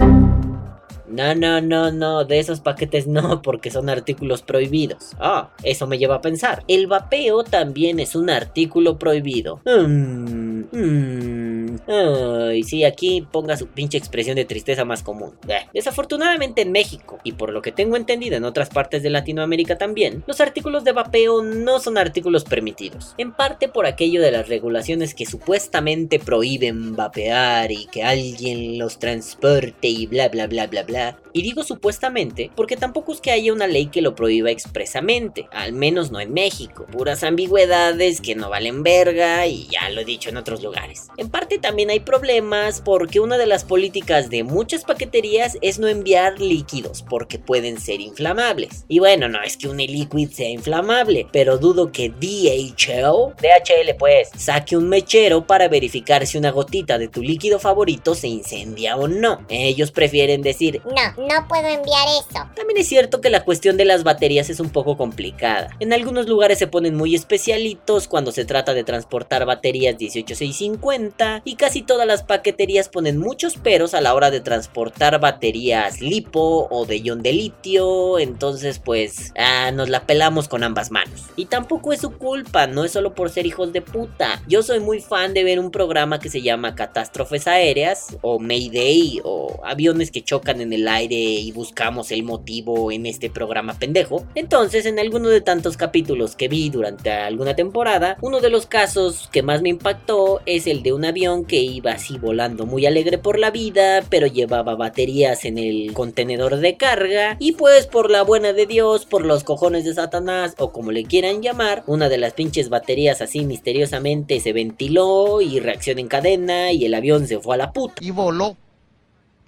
No, 1.07 1.33
no, 1.35 1.61
no, 1.61 1.91
no, 1.91 2.25
de 2.25 2.39
esos 2.39 2.59
paquetes 2.59 3.07
no, 3.07 3.41
porque 3.43 3.71
son 3.71 3.89
artículos 3.89 4.41
prohibidos. 4.41 5.11
Ah, 5.19 5.51
eso 5.63 5.87
me 5.87 5.97
lleva 5.97 6.15
a 6.15 6.21
pensar. 6.21 6.63
El 6.67 6.87
vapeo 6.87 7.43
también 7.43 7.99
es 7.99 8.15
un 8.15 8.29
artículo 8.29 8.97
prohibido. 8.97 9.61
Hmm, 9.65 10.54
Mmm. 10.71 11.77
Ay, 11.87 12.63
sí, 12.63 12.83
aquí 12.83 13.27
ponga 13.31 13.57
su 13.57 13.67
pinche 13.67 13.97
expresión 13.97 14.35
de 14.35 14.45
tristeza 14.45 14.85
más 14.85 15.03
común. 15.03 15.33
Eh, 15.47 15.65
Desafortunadamente 15.73 16.61
en 16.61 16.71
México, 16.71 17.19
y 17.23 17.33
por 17.33 17.51
lo 17.51 17.61
que 17.61 17.71
tengo 17.71 17.95
entendido 17.95 18.37
en 18.37 18.43
otras 18.43 18.69
partes 18.69 19.03
de 19.03 19.09
Latinoamérica 19.09 19.77
también, 19.77 20.23
los 20.27 20.41
artículos 20.41 20.83
de 20.83 20.93
vapeo 20.93 21.43
no 21.43 21.79
son 21.79 21.97
artículos 21.97 22.43
permitidos. 22.43 23.13
En 23.17 23.31
parte 23.33 23.67
por 23.67 23.85
aquello 23.85 24.21
de 24.21 24.31
las 24.31 24.47
regulaciones 24.47 25.13
que 25.13 25.25
supuestamente 25.25 26.19
prohíben 26.19 26.95
vapear 26.95 27.71
y 27.71 27.85
que 27.87 28.03
alguien 28.03 28.77
los 28.77 28.99
transporte 28.99 29.87
y 29.87 30.07
bla 30.07 30.29
bla 30.29 30.47
bla 30.47 30.67
bla 30.67 30.83
bla. 30.83 31.19
Y 31.33 31.41
digo 31.41 31.63
supuestamente 31.63 32.49
porque 32.55 32.77
tampoco 32.77 33.11
es 33.11 33.21
que 33.21 33.31
haya 33.31 33.53
una 33.53 33.67
ley 33.67 33.87
que 33.87 34.01
lo 34.01 34.15
prohíba 34.15 34.51
expresamente, 34.51 35.47
al 35.51 35.73
menos 35.73 36.11
no 36.11 36.19
en 36.19 36.33
México. 36.33 36.85
Puras 36.91 37.23
ambigüedades 37.23 38.21
que 38.21 38.35
no 38.35 38.49
valen 38.49 38.83
verga 38.83 39.45
y 39.45 39.67
ya 39.67 39.89
lo 39.89 40.01
he 40.01 40.05
dicho 40.05 40.29
en 40.29 40.37
otros 40.37 40.54
lugares. 40.63 41.07
En 41.17 41.29
parte 41.29 41.57
también 41.59 41.89
hay 41.89 41.99
problemas 41.99 42.81
porque 42.81 43.19
una 43.19 43.37
de 43.37 43.45
las 43.45 43.63
políticas 43.63 44.29
de 44.29 44.43
muchas 44.43 44.83
paqueterías 44.83 45.57
es 45.61 45.79
no 45.79 45.87
enviar 45.87 46.39
líquidos 46.39 47.03
porque 47.09 47.39
pueden 47.39 47.79
ser 47.79 48.01
inflamables. 48.01 48.85
Y 48.87 48.99
bueno, 48.99 49.27
no 49.29 49.41
es 49.41 49.57
que 49.57 49.67
un 49.67 49.79
e-liquid 49.79 50.29
sea 50.31 50.49
inflamable, 50.49 51.27
pero 51.31 51.57
dudo 51.57 51.91
que 51.91 52.09
DHL, 52.09 53.35
DHL 53.41 53.95
pues, 53.97 54.29
saque 54.37 54.77
un 54.77 54.89
mechero 54.89 55.45
para 55.47 55.67
verificar 55.67 56.25
si 56.27 56.37
una 56.37 56.51
gotita 56.51 56.97
de 56.97 57.07
tu 57.07 57.21
líquido 57.21 57.59
favorito 57.59 58.15
se 58.15 58.27
incendia 58.27 58.95
o 58.97 59.07
no. 59.07 59.45
Ellos 59.49 59.91
prefieren 59.91 60.41
decir, 60.41 60.81
No, 60.85 61.25
no 61.27 61.47
puedo 61.47 61.67
enviar 61.67 62.07
eso. 62.19 62.45
también 62.55 62.77
es 62.77 62.87
cierto 62.87 63.21
que 63.21 63.29
la 63.29 63.43
cuestión 63.43 63.77
de 63.77 63.85
las 63.85 64.03
baterías 64.03 64.49
es 64.49 64.59
un 64.59 64.69
poco 64.69 64.97
complicada. 64.97 65.69
En 65.79 65.93
algunos 65.93 66.27
lugares 66.27 66.59
se 66.59 66.67
ponen 66.67 66.95
muy 66.95 67.15
especialitos 67.15 68.07
cuando 68.07 68.31
se 68.31 68.45
trata 68.45 68.73
de 68.73 68.83
transportar 68.83 69.45
baterías 69.45 69.97
18650 70.35 71.41
y 71.45 71.55
casi 71.55 71.81
todas 71.81 72.07
las 72.07 72.23
paqueterías 72.23 72.89
ponen 72.89 73.17
muchos 73.17 73.57
peros 73.57 73.93
a 73.93 74.01
la 74.01 74.13
hora 74.13 74.31
de 74.31 74.41
transportar 74.41 75.19
baterías 75.19 76.01
lipo 76.01 76.67
o 76.69 76.85
de 76.85 76.99
ion 76.99 77.21
de 77.21 77.33
litio, 77.33 78.19
entonces 78.19 78.79
pues 78.79 79.33
ah, 79.37 79.71
nos 79.71 79.89
la 79.89 80.05
pelamos 80.05 80.47
con 80.47 80.63
ambas 80.63 80.91
manos. 80.91 81.23
Y 81.35 81.45
tampoco 81.45 81.93
es 81.93 82.01
su 82.01 82.11
culpa, 82.11 82.67
no 82.67 82.83
es 82.83 82.91
solo 82.91 83.13
por 83.13 83.29
ser 83.29 83.45
hijos 83.45 83.73
de 83.73 83.81
puta. 83.81 84.41
Yo 84.47 84.63
soy 84.63 84.79
muy 84.79 85.01
fan 85.01 85.33
de 85.33 85.43
ver 85.43 85.59
un 85.59 85.71
programa 85.71 86.19
que 86.19 86.29
se 86.29 86.41
llama 86.41 86.75
Catástrofes 86.75 87.47
Aéreas 87.47 88.17
o 88.21 88.39
Mayday 88.39 89.21
o 89.23 89.59
aviones 89.63 90.11
que 90.11 90.23
chocan 90.23 90.61
en 90.61 90.73
el 90.73 90.87
aire 90.87 91.15
y 91.15 91.51
buscamos 91.51 92.11
el 92.11 92.23
motivo 92.23 92.91
en 92.91 93.05
este 93.05 93.29
programa 93.29 93.77
pendejo. 93.77 94.25
Entonces, 94.35 94.85
en 94.85 94.99
alguno 94.99 95.29
de 95.29 95.41
tantos 95.41 95.77
capítulos 95.77 96.35
que 96.35 96.47
vi 96.47 96.69
durante 96.69 97.11
alguna 97.11 97.55
temporada, 97.55 98.17
uno 98.21 98.41
de 98.41 98.49
los 98.49 98.65
casos 98.65 99.29
que 99.31 99.43
más 99.43 99.61
me 99.61 99.69
impactó 99.69 100.24
es 100.45 100.67
el 100.67 100.83
de 100.83 100.93
un 100.93 101.05
avión 101.05 101.45
que 101.45 101.57
iba 101.57 101.91
así 101.91 102.17
volando 102.17 102.65
muy 102.65 102.85
alegre 102.85 103.17
por 103.17 103.39
la 103.39 103.51
vida, 103.51 104.03
pero 104.09 104.27
llevaba 104.27 104.75
baterías 104.75 105.45
en 105.45 105.57
el 105.57 105.93
contenedor 105.93 106.57
de 106.57 106.77
carga 106.77 107.37
y 107.39 107.53
pues 107.53 107.87
por 107.87 108.11
la 108.11 108.23
buena 108.23 108.53
de 108.53 108.65
Dios, 108.65 109.05
por 109.05 109.25
los 109.25 109.43
cojones 109.43 109.85
de 109.85 109.93
Satanás 109.93 110.55
o 110.57 110.71
como 110.71 110.91
le 110.91 111.05
quieran 111.05 111.41
llamar, 111.41 111.83
una 111.87 112.09
de 112.09 112.17
las 112.17 112.33
pinches 112.33 112.69
baterías 112.69 113.21
así 113.21 113.45
misteriosamente 113.45 114.39
se 114.39 114.53
ventiló 114.53 115.41
y 115.41 115.59
reacción 115.59 115.99
en 115.99 116.07
cadena 116.07 116.71
y 116.71 116.85
el 116.85 116.93
avión 116.93 117.27
se 117.27 117.39
fue 117.39 117.55
a 117.55 117.57
la 117.57 117.73
puta. 117.73 117.95
y 118.01 118.11
voló. 118.11 118.55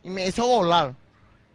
Y 0.03 0.09
me 0.09 0.27
hizo 0.27 0.47
volar. 0.47 0.95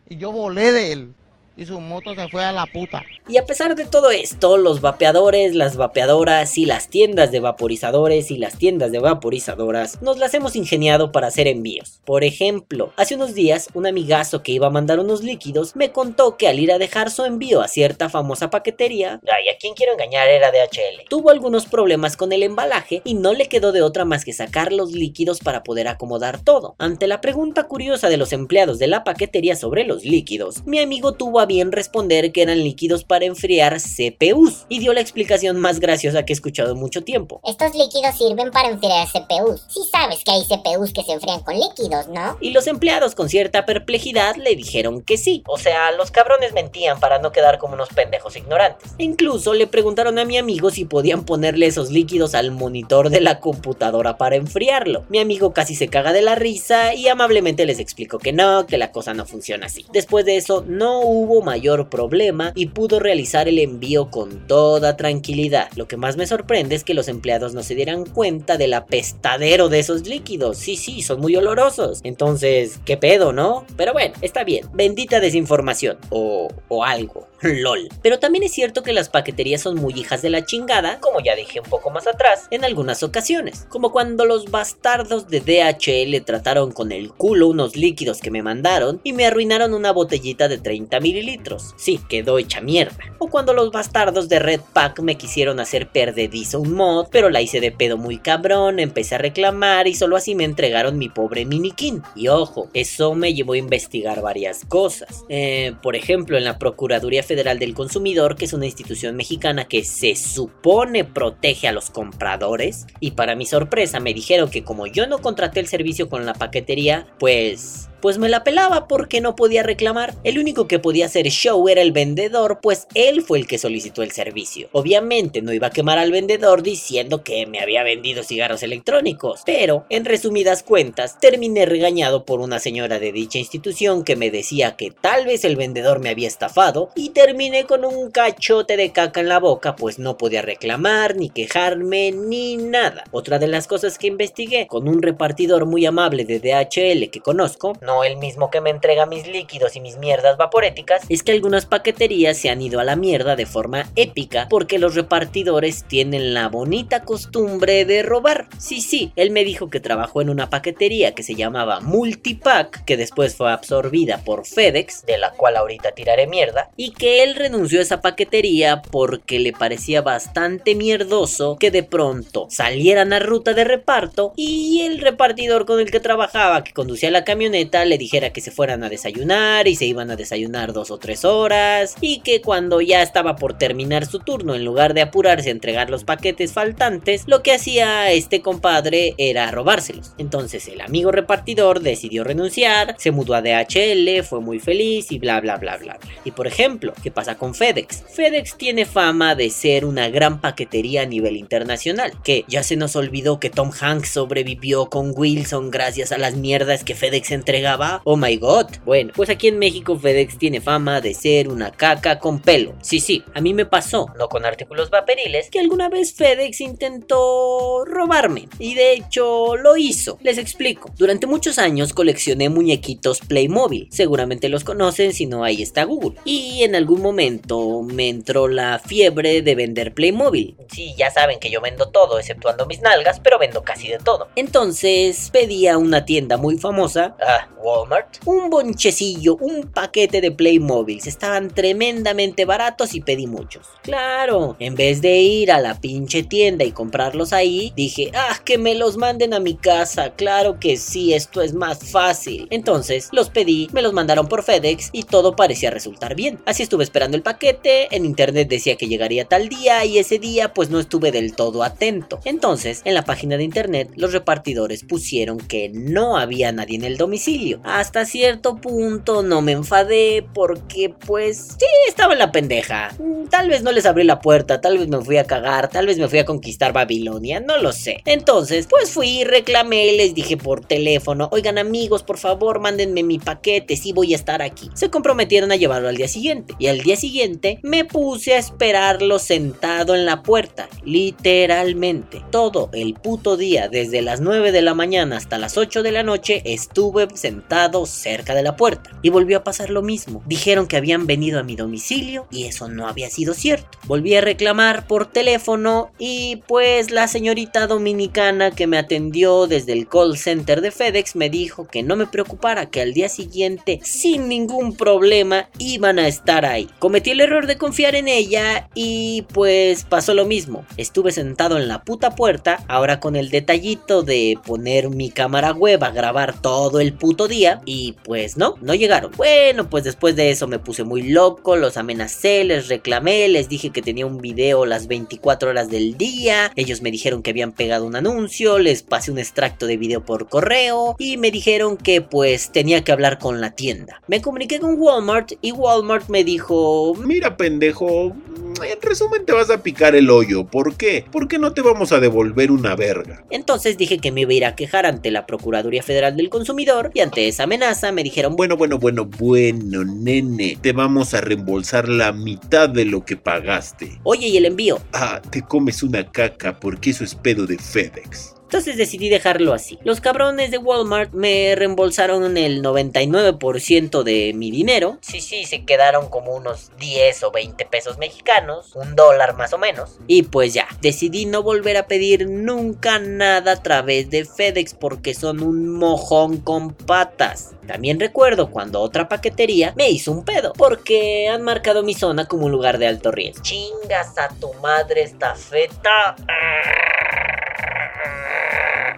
Y 0.09 0.17
yo 0.17 0.33
volé 0.33 0.73
de 0.73 0.93
él. 0.93 1.15
Y 1.57 1.67
su 1.67 1.81
moto 1.81 2.15
se 2.15 2.29
fue 2.29 2.45
a 2.45 2.53
la 2.53 2.67
puta. 2.67 3.03
Y 3.29 3.37
a 3.37 3.45
pesar 3.45 3.75
de 3.77 3.85
todo 3.85 4.11
esto, 4.11 4.57
los 4.57 4.81
vapeadores, 4.81 5.55
las 5.55 5.77
vapeadoras 5.77 6.57
y 6.57 6.65
las 6.65 6.89
tiendas 6.89 7.31
de 7.31 7.41
vaporizadores 7.41 8.31
y 8.31 8.39
las 8.39 8.59
tiendas 8.59 8.91
de 8.91 8.99
vaporizadoras 8.99 10.01
nos 10.01 10.19
las 10.19 10.35
hemos 10.35 10.57
ingeniado 10.57 11.13
para 11.13 11.29
hacer 11.29 11.47
envíos. 11.47 12.01
Por 12.05 12.25
ejemplo, 12.25 12.93
hace 12.97 13.15
unos 13.15 13.35
días 13.35 13.69
un 13.75 13.87
amigazo 13.87 14.43
que 14.43 14.53
iba 14.53 14.67
a 14.69 14.71
mandar 14.71 14.99
unos 14.99 15.23
líquidos 15.23 15.77
me 15.77 15.93
contó 15.93 16.37
que 16.37 16.49
al 16.49 16.59
ir 16.59 16.73
a 16.73 16.79
dejar 16.79 17.11
su 17.11 17.25
envío 17.25 17.61
a 17.61 17.69
cierta 17.69 18.09
famosa 18.09 18.51
paquetería, 18.51 19.21
ay, 19.25 19.49
a 19.49 19.59
quien 19.59 19.75
quiero 19.75 19.93
engañar 19.93 20.29
era 20.29 20.51
DHL, 20.51 21.09
tuvo 21.09 21.31
algunos 21.31 21.67
problemas 21.67 22.17
con 22.17 22.33
el 22.33 22.43
embalaje 22.43 23.03
y 23.05 23.15
no 23.15 23.35
le 23.35 23.49
quedó 23.49 23.73
de 23.73 23.83
otra 23.83 24.05
más 24.05 24.25
que 24.25 24.33
sacar 24.33 24.73
los 24.73 24.93
líquidos 24.93 25.41
para 25.41 25.63
poder 25.63 25.87
acomodar 25.89 26.43
todo. 26.43 26.75
Ante 26.79 27.07
la 27.07 27.21
pregunta 27.21 27.65
curiosa 27.65 28.09
de 28.09 28.17
los 28.17 28.33
empleados 28.33 28.79
de 28.79 28.87
la 28.87 29.05
paquetería 29.05 29.55
sobre 29.55 29.85
los 29.85 30.05
líquidos, 30.05 30.65
mi 30.67 30.81
amigo 30.81 31.13
tuvo 31.13 31.42
a 31.43 31.47
bien 31.47 31.73
responder 31.73 32.33
que 32.33 32.43
eran 32.43 32.59
líquidos 32.59 33.05
para 33.05 33.25
enfriar 33.25 33.79
CPUs 33.81 34.67
y 34.69 34.79
dio 34.79 34.93
la 34.93 35.01
explicación 35.01 35.61
más 35.61 35.81
graciosa 35.81 36.25
que 36.25 36.33
he 36.33 36.35
escuchado 36.35 36.73
en 36.73 36.79
mucho 36.79 37.05
tiempo. 37.05 37.41
Estos 37.45 37.75
líquidos 37.75 38.17
sirven 38.17 38.51
para 38.51 38.71
enfriar 38.71 39.07
CPUs. 39.09 39.67
Sí 39.69 39.81
sabes 39.91 40.25
que 40.25 40.31
hay 40.31 40.43
CPUs 40.45 40.93
que 40.93 41.03
se 41.03 41.13
enfrían 41.13 41.41
con 41.41 41.55
líquidos, 41.59 42.09
¿no? 42.09 42.37
Y 42.41 42.51
los 42.51 42.67
empleados 42.67 43.15
con 43.15 43.29
cierta 43.29 43.67
perplejidad 43.67 44.37
le 44.37 44.57
dijeron 44.57 45.03
que 45.03 45.19
sí. 45.19 45.43
O 45.47 45.59
sea, 45.59 45.93
los 45.93 46.11
cabrones 46.11 46.53
mentían 46.53 47.01
para 47.01 47.19
no 47.19 47.33
quedar 47.33 47.59
como 47.59 47.75
unos 47.75 47.89
pendejos 47.91 48.37
ignorantes. 48.37 48.93
E 48.99 49.05
incluso 49.05 49.55
le 49.55 49.67
preguntaron 49.67 50.19
a 50.19 50.25
mi 50.25 50.39
amigo 50.39 50.71
si 50.71 50.85
podían 50.85 51.25
ponerle 51.25 51.67
esos 51.67 51.91
líquidos 51.91 52.35
al 52.35 52.51
monitor 52.51 53.11
de 53.11 53.21
la 53.21 53.41
computadora 53.41 54.17
para 54.17 54.37
enfriarlo. 54.37 55.05
Mi 55.09 55.19
amigo 55.19 55.53
casi 55.53 55.75
se 55.75 55.89
caga 55.89 56.13
de 56.13 56.23
la 56.23 56.35
risa 56.35 56.95
y 56.95 57.09
amablemente 57.09 57.67
les 57.67 57.79
explicó 57.79 58.19
que 58.19 58.33
no, 58.33 58.67
que 58.67 58.79
la 58.79 58.93
cosa 58.93 59.15
no 59.15 59.27
funciona 59.27 59.67
así. 59.67 59.85
Después 59.93 60.25
de 60.25 60.37
eso 60.37 60.65
no 60.67 61.01
hubo 61.01 61.32
mayor 61.41 61.89
problema 61.89 62.53
y 62.55 62.67
pudo 62.67 63.01
realizar 63.01 63.49
el 63.49 63.59
envío 63.59 64.11
con 64.11 64.47
toda 64.47 64.97
tranquilidad. 64.97 65.71
Lo 65.77 65.89
que 65.89 65.97
más 65.97 66.17
me 66.17 66.27
sorprende 66.27 66.75
es 66.75 66.85
que 66.85 66.95
los 66.95 67.09
empleados 67.09 67.55
no 67.55 67.63
se 67.63 67.75
dieran 67.75 68.05
cuenta 68.05 68.59
del 68.59 68.75
apestadero 68.75 69.69
de 69.69 69.79
esos 69.79 70.07
líquidos. 70.07 70.59
Sí, 70.59 70.77
sí, 70.77 71.03
son 71.03 71.21
muy 71.21 71.37
olorosos. 71.37 72.01
Entonces, 72.03 72.81
¿qué 72.85 72.97
pedo, 72.97 73.33
no? 73.33 73.65
Pero 73.77 73.93
bueno, 73.93 74.15
está 74.21 74.45
bien. 74.45 74.67
Bendita 74.75 75.21
desinformación. 75.21 75.99
O, 76.11 76.49
o 76.69 76.85
algo. 76.85 77.29
LOL. 77.43 77.89
Pero 78.03 78.19
también 78.19 78.45
es 78.45 78.53
cierto 78.53 78.83
que 78.83 78.93
las 78.93 79.09
paqueterías 79.09 79.61
son 79.61 79.77
muy 79.77 79.95
hijas 79.95 80.23
de 80.23 80.31
la 80.31 80.45
chingada, 80.45 81.01
como 81.01 81.21
ya 81.21 81.35
dije 81.35 81.61
un 81.61 81.69
poco 81.69 81.91
más 81.91 82.07
atrás, 82.07 82.47
en 82.51 82.65
algunas 82.65 83.03
ocasiones. 83.03 83.67
Como 83.69 83.93
cuando 83.93 84.25
los 84.25 84.51
bastardos 84.51 85.29
de 85.29 85.41
DHL 85.41 86.25
trataron 86.25 86.73
con 86.73 86.93
el 86.93 87.13
culo 87.13 87.49
unos 87.49 87.77
líquidos 87.77 88.21
que 88.21 88.31
me 88.31 88.43
mandaron 88.43 89.01
y 89.05 89.13
me 89.13 89.27
arruinaron 89.27 89.75
una 89.75 89.93
botellita 89.93 90.49
de 90.49 90.59
30 90.59 91.01
mililitros. 91.23 91.75
Sí, 91.77 92.01
quedó 92.09 92.39
hecha 92.39 92.61
mierda. 92.61 92.97
O 93.19 93.29
cuando 93.29 93.55
los 93.55 93.71
bastardos 93.71 94.29
de 94.29 94.39
Red 94.39 94.61
Pack 94.73 95.01
me 95.01 95.17
quisieron 95.17 95.61
hacer 95.61 95.89
perdedizo 95.89 96.61
un 96.61 96.75
mod, 96.75 97.07
pero 97.11 97.31
la 97.31 97.41
hice 97.41 97.61
de 97.61 97.71
pedo 97.71 97.97
muy 97.97 98.19
cabrón, 98.19 98.81
empecé 98.81 99.15
a 99.15 99.19
reclamar 99.19 99.87
y 99.87 99.95
solo 99.95 100.17
así 100.17 100.35
me 100.35 100.45
entregaron 100.45 100.99
mi 100.99 101.09
pobre 101.09 101.45
minikin. 101.45 102.03
Y 102.17 102.29
ojo, 102.29 102.69
eso 102.75 103.15
me 103.15 103.35
llevó 103.35 103.53
a 103.53 103.59
investigar 103.59 104.21
varias 104.21 104.65
cosas. 104.65 105.25
Eh, 105.29 105.75
por 105.83 105.97
ejemplo, 105.97 106.37
en 106.37 106.45
la 106.45 106.59
Procuraduría 106.59 107.23
Federal 107.23 107.59
del 107.59 107.75
Consumidor, 107.75 108.37
que 108.37 108.47
es 108.47 108.53
una 108.53 108.67
institución 108.67 109.17
mexicana 109.17 109.67
que 109.67 109.85
se 109.85 110.17
supone 110.17 111.05
protege 111.05 111.69
a 111.69 111.73
los 111.73 111.91
compradores, 111.91 112.87
y 113.01 113.13
para 113.13 113.37
mi 113.37 113.47
sorpresa 113.47 114.01
me 114.01 114.15
dijeron 114.15 114.51
que 114.51 114.65
como 114.65 114.87
yo 114.87 115.07
no 115.07 115.19
contraté 115.19 115.61
el 115.61 115.69
servicio 115.69 116.09
con 116.09 116.27
la 116.27 116.35
paquetería, 116.35 117.07
pues 117.19 117.89
pues 118.03 118.19
me 118.19 118.29
la 118.29 118.43
pelaba 118.45 118.89
porque 118.89 119.21
no 119.23 119.37
podía 119.37 119.63
reclamar. 119.63 120.15
El 120.25 120.39
único 120.39 120.67
que 120.67 120.81
podía 120.81 121.09
hacer 121.13 121.29
show 121.29 121.69
era 121.69 121.83
el 121.83 121.93
vendedor, 121.93 122.61
pues 122.63 122.89
él 122.95 123.21
fue 123.21 123.39
el 123.39 123.47
que 123.47 123.59
solicitó 123.59 124.03
el 124.03 124.13
servicio. 124.13 124.71
Obviamente 124.73 125.43
no 125.43 125.53
iba 125.53 125.67
a 125.67 125.71
quemar 125.71 125.99
al 125.99 126.11
vendedor 126.11 126.63
diciendo 126.63 127.23
que 127.23 127.45
me 127.45 127.61
había 127.61 127.83
vendido 127.83 128.23
cigarros 128.23 128.63
electrónicos, 128.63 129.43
pero 129.45 129.85
en 129.91 130.07
resumidas 130.07 130.63
cuentas 130.63 131.21
terminé 131.21 131.67
regañado 131.67 132.25
por 132.25 132.41
una 132.41 132.59
señora 132.61 132.99
de 132.99 133.13
dicha 133.13 133.39
institución 133.39 134.05
que 134.05 134.17
me 134.17 134.31
decía 134.31 134.75
que 134.75 134.91
tal 134.91 135.27
vez 135.27 135.45
el 135.45 135.57
vendedor 135.57 136.01
me 136.01 136.09
había 136.09 136.29
estafado 136.29 136.89
y 136.95 137.11
terminé 137.11 137.65
con 137.65 137.85
un 137.85 138.11
cachote 138.11 138.79
de 138.79 138.91
caca 138.93 139.21
en 139.21 139.29
la 139.29 139.39
boca, 139.39 139.77
pues 139.77 139.99
no 139.99 140.17
podía 140.17 140.41
reclamar, 140.41 141.15
ni 141.17 141.29
quejarme, 141.29 142.13
ni 142.13 142.57
nada. 142.57 143.05
Otra 143.11 143.39
de 143.39 143.49
las 143.49 143.67
cosas 143.67 143.99
que 143.99 144.07
investigué 144.07 144.67
con 144.67 144.89
un 144.89 145.03
repartidor 145.03 145.67
muy 145.67 145.85
amable 145.85 146.25
de 146.25 146.41
DHL 146.41 147.11
que 147.11 147.21
conozco, 147.21 147.75
no 147.83 148.03
el 148.03 148.17
mismo 148.17 148.51
que 148.51 148.63
me 148.63 148.71
entrega 148.71 149.05
mis 149.05 149.27
líquidos 149.27 149.77
y 149.77 149.81
mis 149.81 149.99
mierdas 149.99 150.39
vaporéticas, 150.39 151.02
es 151.09 151.23
que 151.23 151.33
algunas 151.33 151.67
paqueterías 151.67 152.37
se 152.37 152.51
han 152.51 152.63
ido 152.63 152.81
a 152.81 152.85
la 152.85 152.97
mierda 152.97 153.37
de 153.37 153.47
forma 153.47 153.89
épica 153.97 154.47
porque 154.49 154.79
los 154.79 154.95
repartidores 154.95 155.85
tienen 155.85 156.35
la 156.35 156.49
bonita 156.49 157.03
costumbre 157.03 157.85
de 157.85 158.03
robar. 158.03 158.49
Sí, 158.59 158.81
sí, 158.81 159.13
él 159.17 159.31
me 159.31 159.45
dijo 159.45 159.71
que 159.71 159.81
trabajó 159.81 160.21
en 160.21 160.31
una 160.31 160.51
paquetería 160.51 161.15
que 161.15 161.23
se 161.23 161.35
llamaba 161.35 161.81
Multipack, 161.81 162.85
que 162.85 162.97
después 162.97 163.35
fue 163.35 163.53
absorbida 163.53 164.19
por 164.25 164.47
FedEx, 164.47 165.07
de 165.07 165.19
la 165.19 165.33
cual 165.33 165.57
ahorita 165.57 165.93
tiraré 165.93 166.27
mierda, 166.27 166.71
y 166.77 166.93
que 166.93 167.23
él 167.23 167.35
renunció 167.35 167.79
a 167.79 167.83
esa 167.83 168.01
paquetería 168.01 168.83
porque 168.91 169.39
le 169.39 169.53
parecía 169.53 170.03
bastante 170.03 170.75
mierdoso 170.75 171.57
que 171.59 171.71
de 171.71 171.83
pronto 171.83 172.47
salieran 172.51 173.13
a 173.13 173.19
ruta 173.19 173.55
de 173.55 173.65
reparto 173.65 174.33
y 174.37 174.83
el 174.83 174.99
repartidor 174.99 175.67
con 175.67 175.81
el 175.81 175.91
que 175.91 176.01
trabajaba, 176.01 176.65
que 176.65 176.73
conducía 176.73 177.11
la 177.11 177.25
camioneta, 177.25 177.85
le 177.85 177.99
dijera 177.99 178.33
que 178.33 178.41
se 178.41 178.51
fueran 178.51 178.85
a 178.85 178.89
desayunar 178.89 179.69
y 179.69 179.77
se 179.77 179.87
iban 179.87 180.11
a 180.11 180.17
desayunar 180.17 180.73
dos 180.73 180.91
tres 180.99 181.25
horas 181.25 181.97
y 182.01 182.21
que 182.21 182.41
cuando 182.41 182.81
ya 182.81 183.03
estaba 183.03 183.37
por 183.37 183.59
terminar 183.59 184.07
su 184.07 184.19
turno, 184.19 184.55
en 184.55 184.65
lugar 184.65 184.95
de 184.95 185.03
apurarse 185.03 185.49
a 185.49 185.53
entregar 185.53 185.91
los 185.91 186.05
paquetes 186.05 186.53
faltantes, 186.53 187.25
lo 187.27 187.43
que 187.43 187.53
hacía 187.53 188.11
este 188.13 188.41
compadre 188.43 189.15
era 189.19 189.51
robárselos. 189.51 190.13
Entonces 190.19 190.69
el 190.69 190.81
amigo 190.81 191.13
repartidor 191.13 191.81
decidió 191.81 192.25
renunciar, 192.25 192.95
se 192.99 193.11
mudó 193.11 193.35
a 193.35 193.43
DHL, 193.43 194.23
fue 194.23 194.41
muy 194.41 194.59
feliz 194.59 195.11
y 195.13 195.19
bla 195.19 195.41
bla 195.41 195.57
bla 195.57 195.77
bla. 195.77 195.99
Y 196.25 196.33
por 196.33 196.47
ejemplo, 196.47 196.93
¿qué 197.03 197.11
pasa 197.11 197.37
con 197.37 197.55
FedEx? 197.55 198.05
FedEx 198.15 198.57
tiene 198.57 198.85
fama 198.85 199.35
de 199.35 199.51
ser 199.51 199.85
una 199.85 200.09
gran 200.09 200.41
paquetería 200.41 201.03
a 201.03 201.07
nivel 201.07 201.37
internacional, 201.37 202.13
que 202.23 202.45
ya 202.49 202.63
se 202.63 202.77
nos 202.77 202.97
olvidó 202.97 203.41
que 203.41 203.51
Tom 203.51 203.71
Hanks 203.79 204.11
sobrevivió 204.11 204.87
con 204.87 205.13
Wilson 205.17 205.71
gracias 205.71 206.13
a 206.13 206.19
las 206.19 206.35
mierdas 206.35 206.85
que 206.85 206.95
FedEx 206.95 207.31
entregaba. 207.31 208.01
Oh 208.05 208.17
my 208.17 208.37
god. 208.37 208.67
Bueno, 208.85 209.13
pues 209.15 209.31
aquí 209.31 209.49
en 209.49 209.59
México 209.59 209.99
FedEx 209.99 210.39
tiene 210.39 210.61
fama 210.61 210.82
de 210.83 211.15
ser 211.15 211.49
una 211.49 211.71
caca 211.71 212.19
con 212.19 212.41
pelo. 212.41 212.75
Sí, 212.83 213.01
sí, 213.01 213.23
a 213.35 213.41
mí 213.41 213.55
me 213.55 213.67
pasó, 213.67 214.07
no 214.19 214.29
con 214.29 214.45
artículos 214.45 214.91
vaporiles, 214.91 215.49
que 215.51 215.61
alguna 215.61 215.89
vez 215.89 216.13
FedEx 216.15 216.61
intentó 216.61 217.85
robarme. 217.85 218.49
Y 218.59 218.75
de 218.75 218.95
hecho 218.95 219.57
lo 219.57 219.77
hizo. 219.77 220.19
Les 220.23 220.39
explico. 220.39 220.91
Durante 220.97 221.27
muchos 221.27 221.59
años 221.59 221.93
coleccioné 221.93 222.49
muñequitos 222.49 223.21
Playmobil. 223.21 223.89
Seguramente 223.91 224.49
los 224.49 224.65
conocen, 224.65 225.13
si 225.13 225.27
no 225.27 225.45
ahí 225.45 225.63
está 225.63 225.85
Google. 225.85 226.19
Y 226.25 226.63
en 226.65 226.75
algún 226.75 227.01
momento 227.01 227.83
me 227.83 228.09
entró 228.09 228.49
la 228.49 228.79
fiebre 228.79 229.43
de 229.43 229.55
vender 229.55 229.95
Playmobil. 229.95 230.57
Sí, 230.73 230.95
ya 230.97 231.11
saben 231.11 231.39
que 231.39 231.51
yo 231.51 231.61
vendo 231.61 231.91
todo, 231.91 232.19
exceptuando 232.19 232.67
mis 232.67 232.81
nalgas, 232.81 233.21
pero 233.21 233.39
vendo 233.39 233.63
casi 233.63 233.89
de 233.89 233.99
todo. 233.99 234.29
Entonces 234.37 235.31
pedí 235.33 235.67
a 235.69 235.79
una 235.79 236.05
tienda 236.05 236.37
muy 236.37 236.59
famosa, 236.59 237.17
ah, 237.21 237.49
Walmart, 237.63 238.19
un 238.25 238.51
bonchecillo, 238.51 239.37
un 239.37 239.69
paquete 239.69 240.21
de 240.21 240.31
Playmobil. 240.31 240.62
Estaban 241.07 241.49
tremendamente 241.51 242.45
baratos 242.45 242.95
y 242.95 243.01
pedí 243.01 243.27
muchos. 243.27 243.67
Claro, 243.83 244.57
en 244.59 244.75
vez 244.75 245.03
de 245.03 245.19
ir 245.19 245.53
a 245.53 245.61
la 245.61 245.81
pinche 245.81 246.23
tienda 246.23 246.65
y 246.65 246.73
comprarlos 246.73 247.33
ahí, 247.33 247.73
dije, 247.77 248.11
ah, 248.15 248.39
que 248.45 248.59
me 248.59 248.75
los 248.75 248.97
manden 248.97 249.35
a 249.35 249.41
mi 249.41 249.55
casa. 249.55 250.15
Claro 250.15 250.59
que 250.59 250.77
sí, 250.77 251.15
esto 251.15 251.43
es 251.43 251.53
más 251.53 251.91
fácil. 251.91 252.47
Entonces 252.51 253.09
los 253.13 253.31
pedí, 253.31 253.69
me 253.73 253.83
los 253.83 253.93
mandaron 253.93 254.29
por 254.29 254.43
FedEx 254.43 254.91
y 254.93 255.03
todo 255.03 255.37
parecía 255.37 255.71
resultar 255.71 256.15
bien. 256.15 256.39
Así 256.47 256.63
estuve 256.63 256.85
esperando 256.85 257.17
el 257.17 257.23
paquete, 257.23 257.95
en 257.95 258.05
internet 258.05 258.49
decía 258.49 258.77
que 258.77 258.89
llegaría 258.89 259.27
tal 259.27 259.49
día 259.49 259.85
y 259.85 259.99
ese 259.99 260.19
día 260.19 260.55
pues 260.55 260.71
no 260.71 260.81
estuve 260.81 261.13
del 261.13 261.35
todo 261.35 261.63
atento. 261.63 262.21
Entonces, 262.25 262.83
en 262.85 262.95
la 262.95 263.05
página 263.05 263.37
de 263.37 263.45
internet, 263.45 263.91
los 263.97 264.13
repartidores 264.13 264.85
pusieron 264.85 265.39
que 265.39 265.69
no 265.69 266.17
había 266.17 266.53
nadie 266.53 266.77
en 266.77 266.85
el 266.85 266.97
domicilio. 266.97 267.61
Hasta 267.65 268.05
cierto 268.05 268.57
punto 268.57 269.23
no 269.23 269.43
me 269.43 269.53
enfadé 269.53 270.25
porque 270.53 270.95
pues 271.07 271.57
sí, 271.59 271.67
estaba 271.89 272.13
en 272.13 272.19
la 272.19 272.31
pendeja. 272.31 272.91
Mm, 272.99 273.23
Tal 273.33 273.49
vez 273.49 273.63
no 273.63 273.73
les 273.73 273.87
abrí 273.87 274.05
la 274.05 274.21
puerta, 274.21 274.61
tal 274.61 274.77
vez 274.77 274.89
me 274.89 275.01
fui 275.01 275.17
a 275.17 275.25
cagar, 275.25 275.71
tal 275.71 275.87
vez 275.87 275.97
me 275.97 276.07
fui 276.07 276.19
a 276.19 276.27
conquistar 276.27 276.75
Babilonia, 276.75 277.41
no 277.41 277.57
lo 277.57 277.73
sé. 277.73 278.03
Entonces, 278.05 278.67
pues 278.69 278.91
fui, 278.91 279.25
reclamé, 279.25 279.91
les 279.95 280.15
dije 280.15 280.37
por 280.37 280.61
teléfono, 280.61 281.31
oigan 281.33 281.57
amigos, 281.57 282.03
por 282.03 282.19
favor, 282.19 282.61
mándenme 282.61 283.03
mi 283.03 283.19
paquete, 283.19 283.79
sí 283.79 283.95
voy 283.95 284.13
a 284.13 284.17
estar 284.17 284.43
aquí. 284.43 284.69
Se 284.75 284.91
comprometieron 284.91 285.51
a 285.51 285.57
llevarlo 285.57 285.89
al 285.89 285.97
día 285.97 286.09
siguiente. 286.09 286.55
Y 286.59 286.67
al 286.67 286.83
día 286.83 286.97
siguiente 286.97 287.59
me 287.63 287.87
puse 287.87 288.35
a 288.35 288.39
esperarlo 288.39 289.19
sentado 289.19 289.95
en 289.95 290.05
la 290.05 290.23
puerta, 290.23 290.69
literalmente. 290.85 292.23
Todo 292.31 292.69
el 292.75 292.93
puto 292.93 293.39
día, 293.39 293.71
desde 293.71 294.03
las 294.03 294.21
9 294.21 294.53
de 294.53 294.61
la 294.61 294.75
mañana 294.75 295.17
hasta 295.17 295.39
las 295.39 295.57
8 295.57 295.83
de 295.83 295.93
la 295.93 296.03
noche, 296.03 296.43
estuve 296.45 297.09
sentado 297.15 297.87
cerca 297.87 298.35
de 298.35 298.43
la 298.43 298.57
puerta. 298.57 298.91
Y 299.01 299.09
volvió 299.09 299.39
a 299.39 299.45
pasar 299.45 299.71
lo 299.71 299.81
mismo. 299.81 300.23
Dijeron 300.43 300.67
que 300.67 300.77
habían 300.77 301.07
venido 301.07 301.39
a 301.39 301.45
mi 301.45 301.55
domicilio 301.55 302.27
y 302.33 302.47
eso 302.47 302.67
no 302.67 302.89
había 302.89 303.09
sido 303.11 303.33
cierto. 303.33 303.79
Volví 303.85 304.17
a 304.17 304.21
reclamar 304.21 304.89
por 304.89 305.07
teléfono 305.07 305.93
y 306.01 306.43
pues 306.49 306.91
la 306.91 307.07
señorita 307.07 307.69
dominicana 307.69 308.51
que 308.51 308.67
me 308.67 308.77
atendió 308.77 309.47
desde 309.47 309.73
el 309.73 309.87
call 309.87 310.19
center 310.19 310.61
de 310.61 310.73
FedEx 310.73 311.15
me 311.15 311.31
dijo 311.31 311.69
que 311.69 311.85
no 311.85 311.95
me 311.95 312.09
preocupara, 312.09 312.71
que 312.71 312.81
al 312.81 312.93
día 312.93 313.09
siguiente 313.09 313.79
sin 313.85 314.29
ningún 314.29 314.75
problema 314.75 315.49
iban 315.59 316.01
a 316.01 316.09
estar 316.09 316.45
ahí. 316.45 316.69
Cometí 316.81 317.13
el 317.13 317.21
error 317.21 317.47
de 317.47 317.57
confiar 317.57 317.95
en 317.95 318.09
ella 318.09 318.69
y 318.75 319.25
pues 319.33 319.85
pasó 319.85 320.13
lo 320.13 320.27
mismo. 320.27 320.67
Estuve 320.77 321.13
sentado 321.13 321.57
en 321.57 321.69
la 321.69 321.85
puta 321.85 322.17
puerta, 322.17 322.65
ahora 322.67 322.99
con 322.99 323.15
el 323.15 323.31
detallito 323.31 324.03
de 324.03 324.37
poner 324.45 324.91
mi 324.91 325.09
cámara 325.13 325.53
web 325.53 325.85
a 325.85 325.93
grabar 325.93 326.43
todo 326.43 326.81
el 326.81 326.95
puto 326.95 327.29
día 327.29 327.63
y 327.65 327.95
pues 328.03 328.37
no, 328.37 328.57
no 328.61 328.75
llegaron. 328.75 329.13
Bueno, 329.17 329.71
pues 329.71 329.85
después 329.85 330.17
de 330.17 330.32
eso 330.33 330.49
me 330.49 330.59
puse 330.59 330.85
muy 330.85 331.03
loco, 331.03 331.57
los 331.57 331.77
amenacé, 331.77 332.45
les 332.45 332.69
reclamé, 332.69 333.29
les 333.29 333.49
dije 333.49 333.71
que 333.71 333.83
tenía 333.83 334.07
un 334.07 334.19
video 334.19 334.67
las 334.67 334.87
24 334.89 335.51
horas 335.51 335.71
del 335.71 335.97
día, 335.97 336.53
ellos 336.57 336.83
me 336.83 336.91
dijeron 336.91 337.23
que 337.23 337.31
habían 337.31 337.53
pegado 337.53 337.87
un 337.87 337.97
anuncio, 337.97 338.59
les 338.59 338.83
pasé 338.83 339.11
un 339.11 339.19
extracto 339.19 339.67
de 339.67 339.77
video 339.77 340.05
por 340.05 340.29
correo 340.29 340.97
y 340.99 341.17
me 341.17 341.31
dijeron 341.31 341.77
que 341.77 342.01
pues 342.01 342.51
tenía 342.51 342.85
que 342.85 342.93
hablar 342.93 343.19
con 343.19 343.41
la 343.41 343.53
tienda. 343.53 344.01
Me 344.09 344.21
comuniqué 344.21 344.59
con 344.59 344.77
Walmart 344.79 345.33
y 345.41 345.53
Walmart 345.53 346.09
me 346.09 346.25
dijo, 346.25 346.95
Mira, 346.97 347.37
pendejo, 347.37 348.15
en 348.65 348.81
resumen 348.83 349.25
te 349.27 349.33
vas 349.33 349.51
a 349.51 349.63
picar 349.63 349.95
el 349.95 350.11
hoyo. 350.11 350.45
¿Por 350.45 350.77
qué? 350.77 351.05
Porque 351.11 351.39
no 351.39 351.53
te 351.53 351.63
vamos 351.63 351.93
a 351.93 352.01
devolver 352.01 352.51
una 352.51 352.75
verga. 352.77 353.25
entonces 353.31 353.77
dije 353.77 353.99
que 353.99 354.13
me 354.13 354.23
iba 354.23 354.31
a 354.31 354.35
ir 354.35 354.45
a 354.45 354.55
quejar 354.57 354.87
ante 354.87 355.11
la 355.11 355.27
Procuraduría 355.27 355.83
Federal 355.83 356.17
del 356.17 356.29
Consumidor 356.31 356.91
y 356.95 357.01
ante 357.01 357.29
esa 357.29 357.45
amenaza 357.45 357.93
me 357.93 358.03
dijeron, 358.03 358.37
Bueno, 358.37 358.57
bueno, 358.57 358.79
bueno, 358.79 359.05
bueno, 359.05 359.85
nene, 359.85 360.59
te 360.61 360.73
vamos 360.73 361.15
a 361.15 361.21
reembolsar 361.21 361.89
la 361.89 362.13
mitad 362.13 362.69
de 362.69 362.85
lo 362.85 363.05
que 363.05 363.17
pagaste. 363.17 363.99
oye, 364.05 364.29
¿y 364.29 364.37
el 364.37 364.47
envío? 364.47 364.81
Ah, 364.93 365.21
te 365.31 365.43
comes 365.43 365.83
una 365.83 366.11
caca 366.11 366.59
porque 366.59 366.91
eso 366.91 367.05
es 367.05 367.15
pedo 367.15 367.47
de 367.47 367.59
FedEx. 367.59 368.35
Entonces 368.53 368.77
decidí 368.77 369.09
dejarlo 369.09 369.55
así. 369.55 369.79
Los 369.83 370.03
cabrones 370.03 370.51
de 370.51 370.59
Walmart 370.59 371.15
me 371.15 371.55
reembolsaron 371.57 372.37
el 372.37 372.63
99% 372.63 374.03
de 374.03 374.35
mi 374.35 374.51
dinero. 374.51 374.99
Sí, 375.01 375.23
sí, 375.23 375.47
se 375.47 375.65
quedaron 375.65 376.11
como 376.11 376.37
unos 376.37 376.71
10 376.77 377.23
o 377.23 377.31
20 377.31 377.65
pesos 377.65 377.97
mexicanos, 377.97 378.77
un 378.77 378.95
dólar 378.95 379.39
más 379.39 379.55
o 379.55 379.59
menos. 379.59 379.97
Y 380.07 380.25
pues 380.25 380.53
ya, 380.53 380.69
decidí 380.83 381.25
no 381.25 381.43
volver 381.43 381.79
a 381.79 381.87
pedir 381.87 382.29
nunca 382.29 382.99
nada 382.99 383.53
a 383.53 383.63
través 383.63 384.11
de 384.11 384.27
FedEx 384.27 384.75
porque 384.75 385.15
son 385.15 385.43
un 385.43 385.71
mojón 385.71 386.37
con 386.37 386.75
patas. 386.75 387.55
También 387.67 387.99
recuerdo 387.99 388.51
cuando 388.51 388.83
otra 388.83 389.09
paquetería 389.09 389.73
me 389.79 389.89
hizo 389.89 390.13
un 390.13 390.27
pedo 390.27 390.53
porque 390.53 391.27
han 391.31 391.41
marcado 391.41 391.83
mi 391.83 391.95
zona 391.95 392.27
como 392.27 392.45
un 392.45 392.53
lugar 392.53 392.77
de 392.77 392.87
alto 392.87 393.13
riesgo. 393.13 393.43
Chingas 393.43 394.19
a 394.19 394.29
tu 394.29 394.53
madre 394.61 395.05
esta 395.05 395.35
feta. 395.35 396.17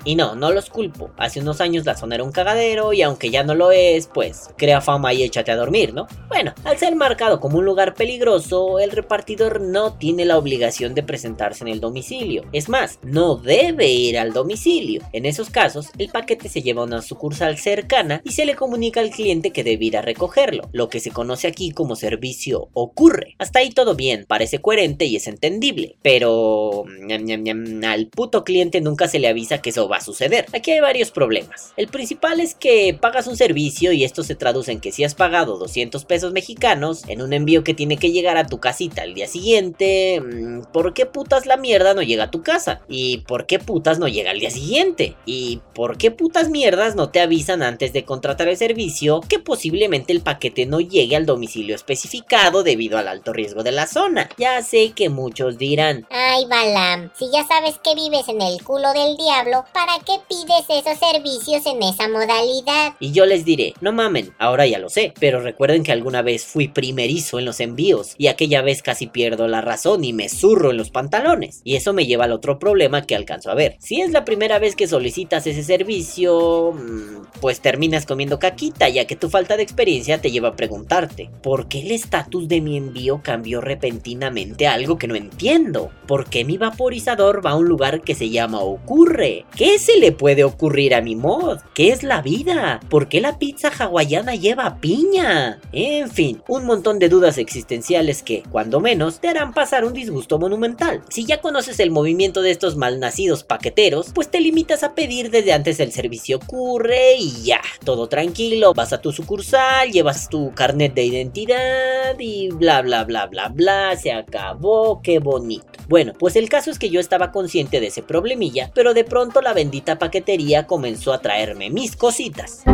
Y 0.05 0.17
no, 0.17 0.35
no 0.35 0.53
los 0.53 0.71
culpo. 0.71 1.11
Hace 1.17 1.41
unos 1.41 1.61
años 1.61 1.85
la 1.85 1.97
zona 1.97 2.17
era 2.17 2.25
un 2.25 2.33
cagadero 2.33 2.93
y 2.93 3.03
aunque 3.03 3.31
ya 3.31 3.43
no 3.43 3.55
lo 3.55 3.73
es, 3.73 4.09
pues 4.13 4.51
crea 4.57 4.81
fama 4.81 5.13
y 5.15 5.23
échate 5.23 5.51
a 5.51 5.57
dormir, 5.57 5.95
¿no? 5.95 6.07
Bueno, 6.29 6.53
al 6.65 6.79
ser 6.79 6.95
marcado 6.95 7.41
como 7.41 7.59
un 7.59 7.65
lugar 7.65 7.95
peligroso, 7.95 8.79
el 8.79 8.91
repartidor 8.91 9.61
no 9.61 9.95
tiene 9.95 10.25
la 10.25 10.39
obligación 10.39 10.95
de 10.95 11.03
presentarse 11.03 11.65
en 11.65 11.69
el 11.69 11.81
domicilio. 11.81 12.45
Es 12.53 12.69
más, 12.69 12.99
no 13.03 13.37
debe 13.37 13.89
ir 13.89 14.19
al 14.19 14.33
domicilio. 14.33 15.03
En 15.13 15.27
esos 15.27 15.51
casos, 15.51 15.89
el 15.99 16.11
paquete 16.11 16.49
se 16.49 16.63
lleva 16.63 16.83
a 16.83 16.87
una 16.87 17.03
sucursal 17.03 17.59
cercana 17.59 18.21
y 18.25 18.33
se 18.33 18.45
le 18.45 18.55
comunica 18.55 19.01
al 19.01 19.11
cliente 19.11 19.51
que 19.53 19.65
debe 19.65 19.87
ir 19.87 19.97
a 19.97 20.03
recogerlo, 20.03 20.69
lo 20.73 20.89
que 20.89 21.01
se 21.01 21.11
conoce 21.11 21.49
aquí 21.49 21.71
como 21.71 21.97
servicio 21.97 22.69
ocurre. 22.73 23.37
Hasta 23.39 23.61
ahí 23.61 23.71
todo 23.71 23.95
bien, 23.95 24.25
parece 24.29 24.61
coherente 24.61 25.07
y 25.07 25.17
es 25.17 25.27
entendible, 25.27 25.97
pero 26.03 26.85
ñam, 27.07 27.85
al 27.85 28.09
puto 28.09 28.45
cliente 28.45 28.81
nunca 28.81 29.09
se 29.09 29.19
le 29.19 29.29
avisa 29.29 29.63
que 29.63 29.71
eso 29.71 29.89
va 29.89 29.94
a 29.97 30.01
suceder. 30.01 30.47
Aquí 30.53 30.71
hay 30.71 30.81
varios 30.81 31.11
problemas. 31.11 31.73
El 31.77 31.89
principal 31.89 32.41
es 32.41 32.55
que 32.55 32.97
pagas 33.01 33.27
un 33.27 33.37
servicio 33.37 33.93
y 33.93 34.05
esto 34.05 34.23
se 34.23 34.35
traduce 34.35 34.73
en 34.73 34.81
que 34.81 34.93
si 34.93 35.05
has 35.05 35.15
pagado 35.15 35.59
200 35.59 36.05
pesos 36.05 36.33
mexicanos 36.33 37.03
en 37.09 37.23
un 37.23 37.33
envío 37.33 37.65
que 37.65 37.75
tiene 37.75 37.97
que 37.97 38.11
llegar 38.11 38.37
a 38.37 38.47
tu 38.47 38.59
casita 38.61 39.03
al 39.03 39.15
día 39.15 39.27
siguiente, 39.27 40.21
mm, 40.21 40.73
¿por 40.73 40.95
qué 40.95 41.07
putas 41.07 41.47
la 41.47 41.57
mierda 41.57 41.95
no 41.95 42.03
llega 42.03 42.25
a 42.25 42.31
tu 42.31 42.43
casa? 42.43 42.81
¿Y 42.89 43.19
por 43.19 43.47
qué 43.47 43.59
putas 43.59 43.99
no 43.99 44.09
llega 44.09 44.31
al 44.31 44.41
día 44.41 44.51
siguiente? 44.51 45.17
¿Y 45.27 45.61
por 45.75 45.99
qué 45.99 46.11
putas 46.11 46.49
mierdas 46.49 46.95
no 46.95 47.11
te 47.11 47.21
avisan 47.21 47.63
antes 47.63 47.93
de 47.93 48.05
contratar 48.05 48.49
el 48.49 48.57
servicio 48.57 49.21
que 49.21 49.39
posiblemente 49.39 50.13
el 50.13 50.21
paquete 50.21 50.67
no 50.67 50.81
llegue 50.81 51.17
al 51.17 51.27
domicilio 51.27 51.75
especificado 51.75 52.63
debido 52.63 52.99
al 52.99 53.09
alto 53.09 53.33
riesgo 53.33 53.63
de 53.63 53.73
la 53.73 53.87
zona? 53.87 54.29
Ya 54.39 54.63
sé 54.63 54.93
que 54.93 55.09
muchos 55.09 55.59
dirán, 55.59 56.07
Ay, 56.11 56.47
Balam, 56.47 57.11
si 57.15 57.31
ya 57.31 57.47
sabes 57.47 57.79
que 57.79 57.95
vives 57.95 58.29
en 58.29 58.41
el 58.41 58.63
culo 58.63 58.93
del 58.93 59.17
diablo, 59.17 59.65
¿para 59.73 59.84
¿para 59.85 60.03
qué 60.05 60.15
pides 60.29 60.65
esos 60.69 60.99
servicios 60.99 61.67
en 61.67 61.83
esa 61.83 62.09
modalidad? 62.09 62.95
Y 63.01 63.13
yo 63.13 63.27
les 63.27 63.45
diré, 63.45 63.75
no 63.81 63.93
mamen, 63.93 64.33
ahora 64.39 64.67
ya 64.67 64.79
lo 64.79 64.89
sé, 64.89 65.13
pero 65.19 65.41
recuerden 65.41 65.83
que 65.83 65.93
alguna 65.93 66.23
vez 66.23 66.45
fui 66.45 66.69
primerizo 66.69 67.39
en 67.39 67.45
los 67.45 67.61
envíos 67.61 68.15
y 68.17 68.29
aquella 68.29 68.63
vez 68.63 68.83
casi 68.83 69.07
pierdo 69.07 69.47
la 69.47 69.61
razón 69.61 70.05
y 70.05 70.13
me 70.13 70.29
zurro 70.29 70.71
en 70.71 70.79
los 70.79 70.91
pantalones. 70.91 71.61
Y 71.65 71.77
eso 71.77 71.93
me 71.93 72.07
lleva 72.07 72.25
al 72.25 72.33
otro 72.33 72.59
problema 72.59 73.03
que 73.03 73.15
alcanzo 73.15 73.51
a 73.51 73.55
ver. 73.55 73.77
Si 73.81 74.01
es 74.01 74.11
la 74.11 74.25
primera 74.25 74.59
vez 74.59 74.75
que 74.75 74.89
solicitas 74.89 75.47
ese 75.47 75.63
servicio, 75.63 76.73
mm, 76.73 77.41
pues 77.41 77.61
terminas 77.61 78.07
comiendo 78.07 78.39
caquita, 78.39 78.89
ya 78.89 79.07
que 79.07 79.17
tu 79.17 79.29
falta 79.29 79.57
de 79.57 79.65
experiencia 79.65 80.21
te 80.21 80.31
lleva 80.31 80.49
a 80.51 80.57
preguntarte, 80.57 81.31
¿por 81.43 81.69
qué 81.69 81.81
el 81.81 81.91
estatus 81.91 82.49
de 82.49 82.61
mi 82.61 82.77
envío 82.77 83.21
cambió 83.23 83.61
repentinamente 83.61 84.67
a 84.67 84.75
algo 84.75 84.97
que 84.97 85.09
no 85.09 85.15
entiendo? 85.15 85.91
¿Por 86.07 86.29
qué 86.31 86.45
mi 86.45 86.57
vaporizador 86.57 87.45
va 87.45 87.51
a 87.51 87.57
un 87.57 87.67
lugar 87.67 88.01
que 88.01 88.15
se 88.15 88.31
llama 88.31 88.61
Ocurre? 88.61 89.45
¿Qué 89.57 89.74
se 89.79 89.99
le 89.99 90.13
puede 90.13 90.45
ocurrir 90.45 90.95
a 90.95 91.01
mi 91.01 91.17
mod? 91.17 91.59
¿Qué 91.75 91.91
es 91.91 92.03
la 92.03 92.23
vida? 92.23 92.81
¿Por 92.89 93.09
qué 93.09 93.21
la 93.21 93.39
pizza 93.39 93.69
hawaiana 93.69 94.35
lleva 94.35 94.79
piña? 94.81 95.61
En 95.73 96.11
fin, 96.11 96.43
un 96.49 96.65
montón 96.67 96.99
de 96.99 97.09
dudas 97.09 97.39
existenciales 97.39 98.23
que, 98.23 98.43
cuando 98.51 98.81
menos, 98.81 99.21
te 99.21 99.29
harán 99.29 99.53
pasar 99.53 99.85
un 99.85 99.93
disgusto 99.93 100.39
monumental. 100.39 101.03
Si 101.09 101.25
ya 101.25 101.41
conoces 101.41 101.81
el 101.81 101.91
movimiento 101.91 102.43
de 102.43 102.51
estos 102.51 102.77
malnacidos 102.77 103.45
paqueteros, 103.45 104.11
pues 104.15 104.31
te 104.31 104.41
limitas 104.41 104.83
a 104.83 104.95
pedir 104.95 105.31
desde 105.31 105.53
antes 105.53 105.81
el 105.81 105.93
servicio 105.93 106.37
ocurre 106.37 107.17
y 107.19 107.43
ya, 107.43 107.61
todo 107.85 108.09
tranquilo, 108.09 108.75
vas 108.75 108.93
a 108.93 109.01
tu 109.01 109.13
sucursal, 109.13 109.91
llevas 109.91 110.29
tu 110.29 110.53
carnet 110.53 110.95
de 110.95 111.05
identidad 111.05 112.19
y 112.19 112.49
bla 112.51 112.83
bla 112.83 113.05
bla 113.05 113.27
bla 113.27 113.49
bla, 113.49 113.97
se 113.97 114.13
acabó, 114.13 115.01
qué 115.03 115.19
bonito. 115.19 115.67
Bueno, 115.89 116.13
pues 116.19 116.37
el 116.37 116.49
caso 116.49 116.71
es 116.71 116.79
que 116.79 116.91
yo 116.91 117.01
estaba 117.01 117.33
consciente 117.33 117.81
de 117.81 117.89
ese 117.89 118.03
problemilla, 118.03 118.71
pero 118.75 118.95
de 118.95 119.05
pronto 119.05 119.41
la 119.41 119.53
bendita 119.65 119.99
paquetería 119.99 120.67
comenzó 120.67 121.15
a 121.15 121.23
traerme 121.23 121.71
mis 121.71 121.97
cositas. 121.97 122.65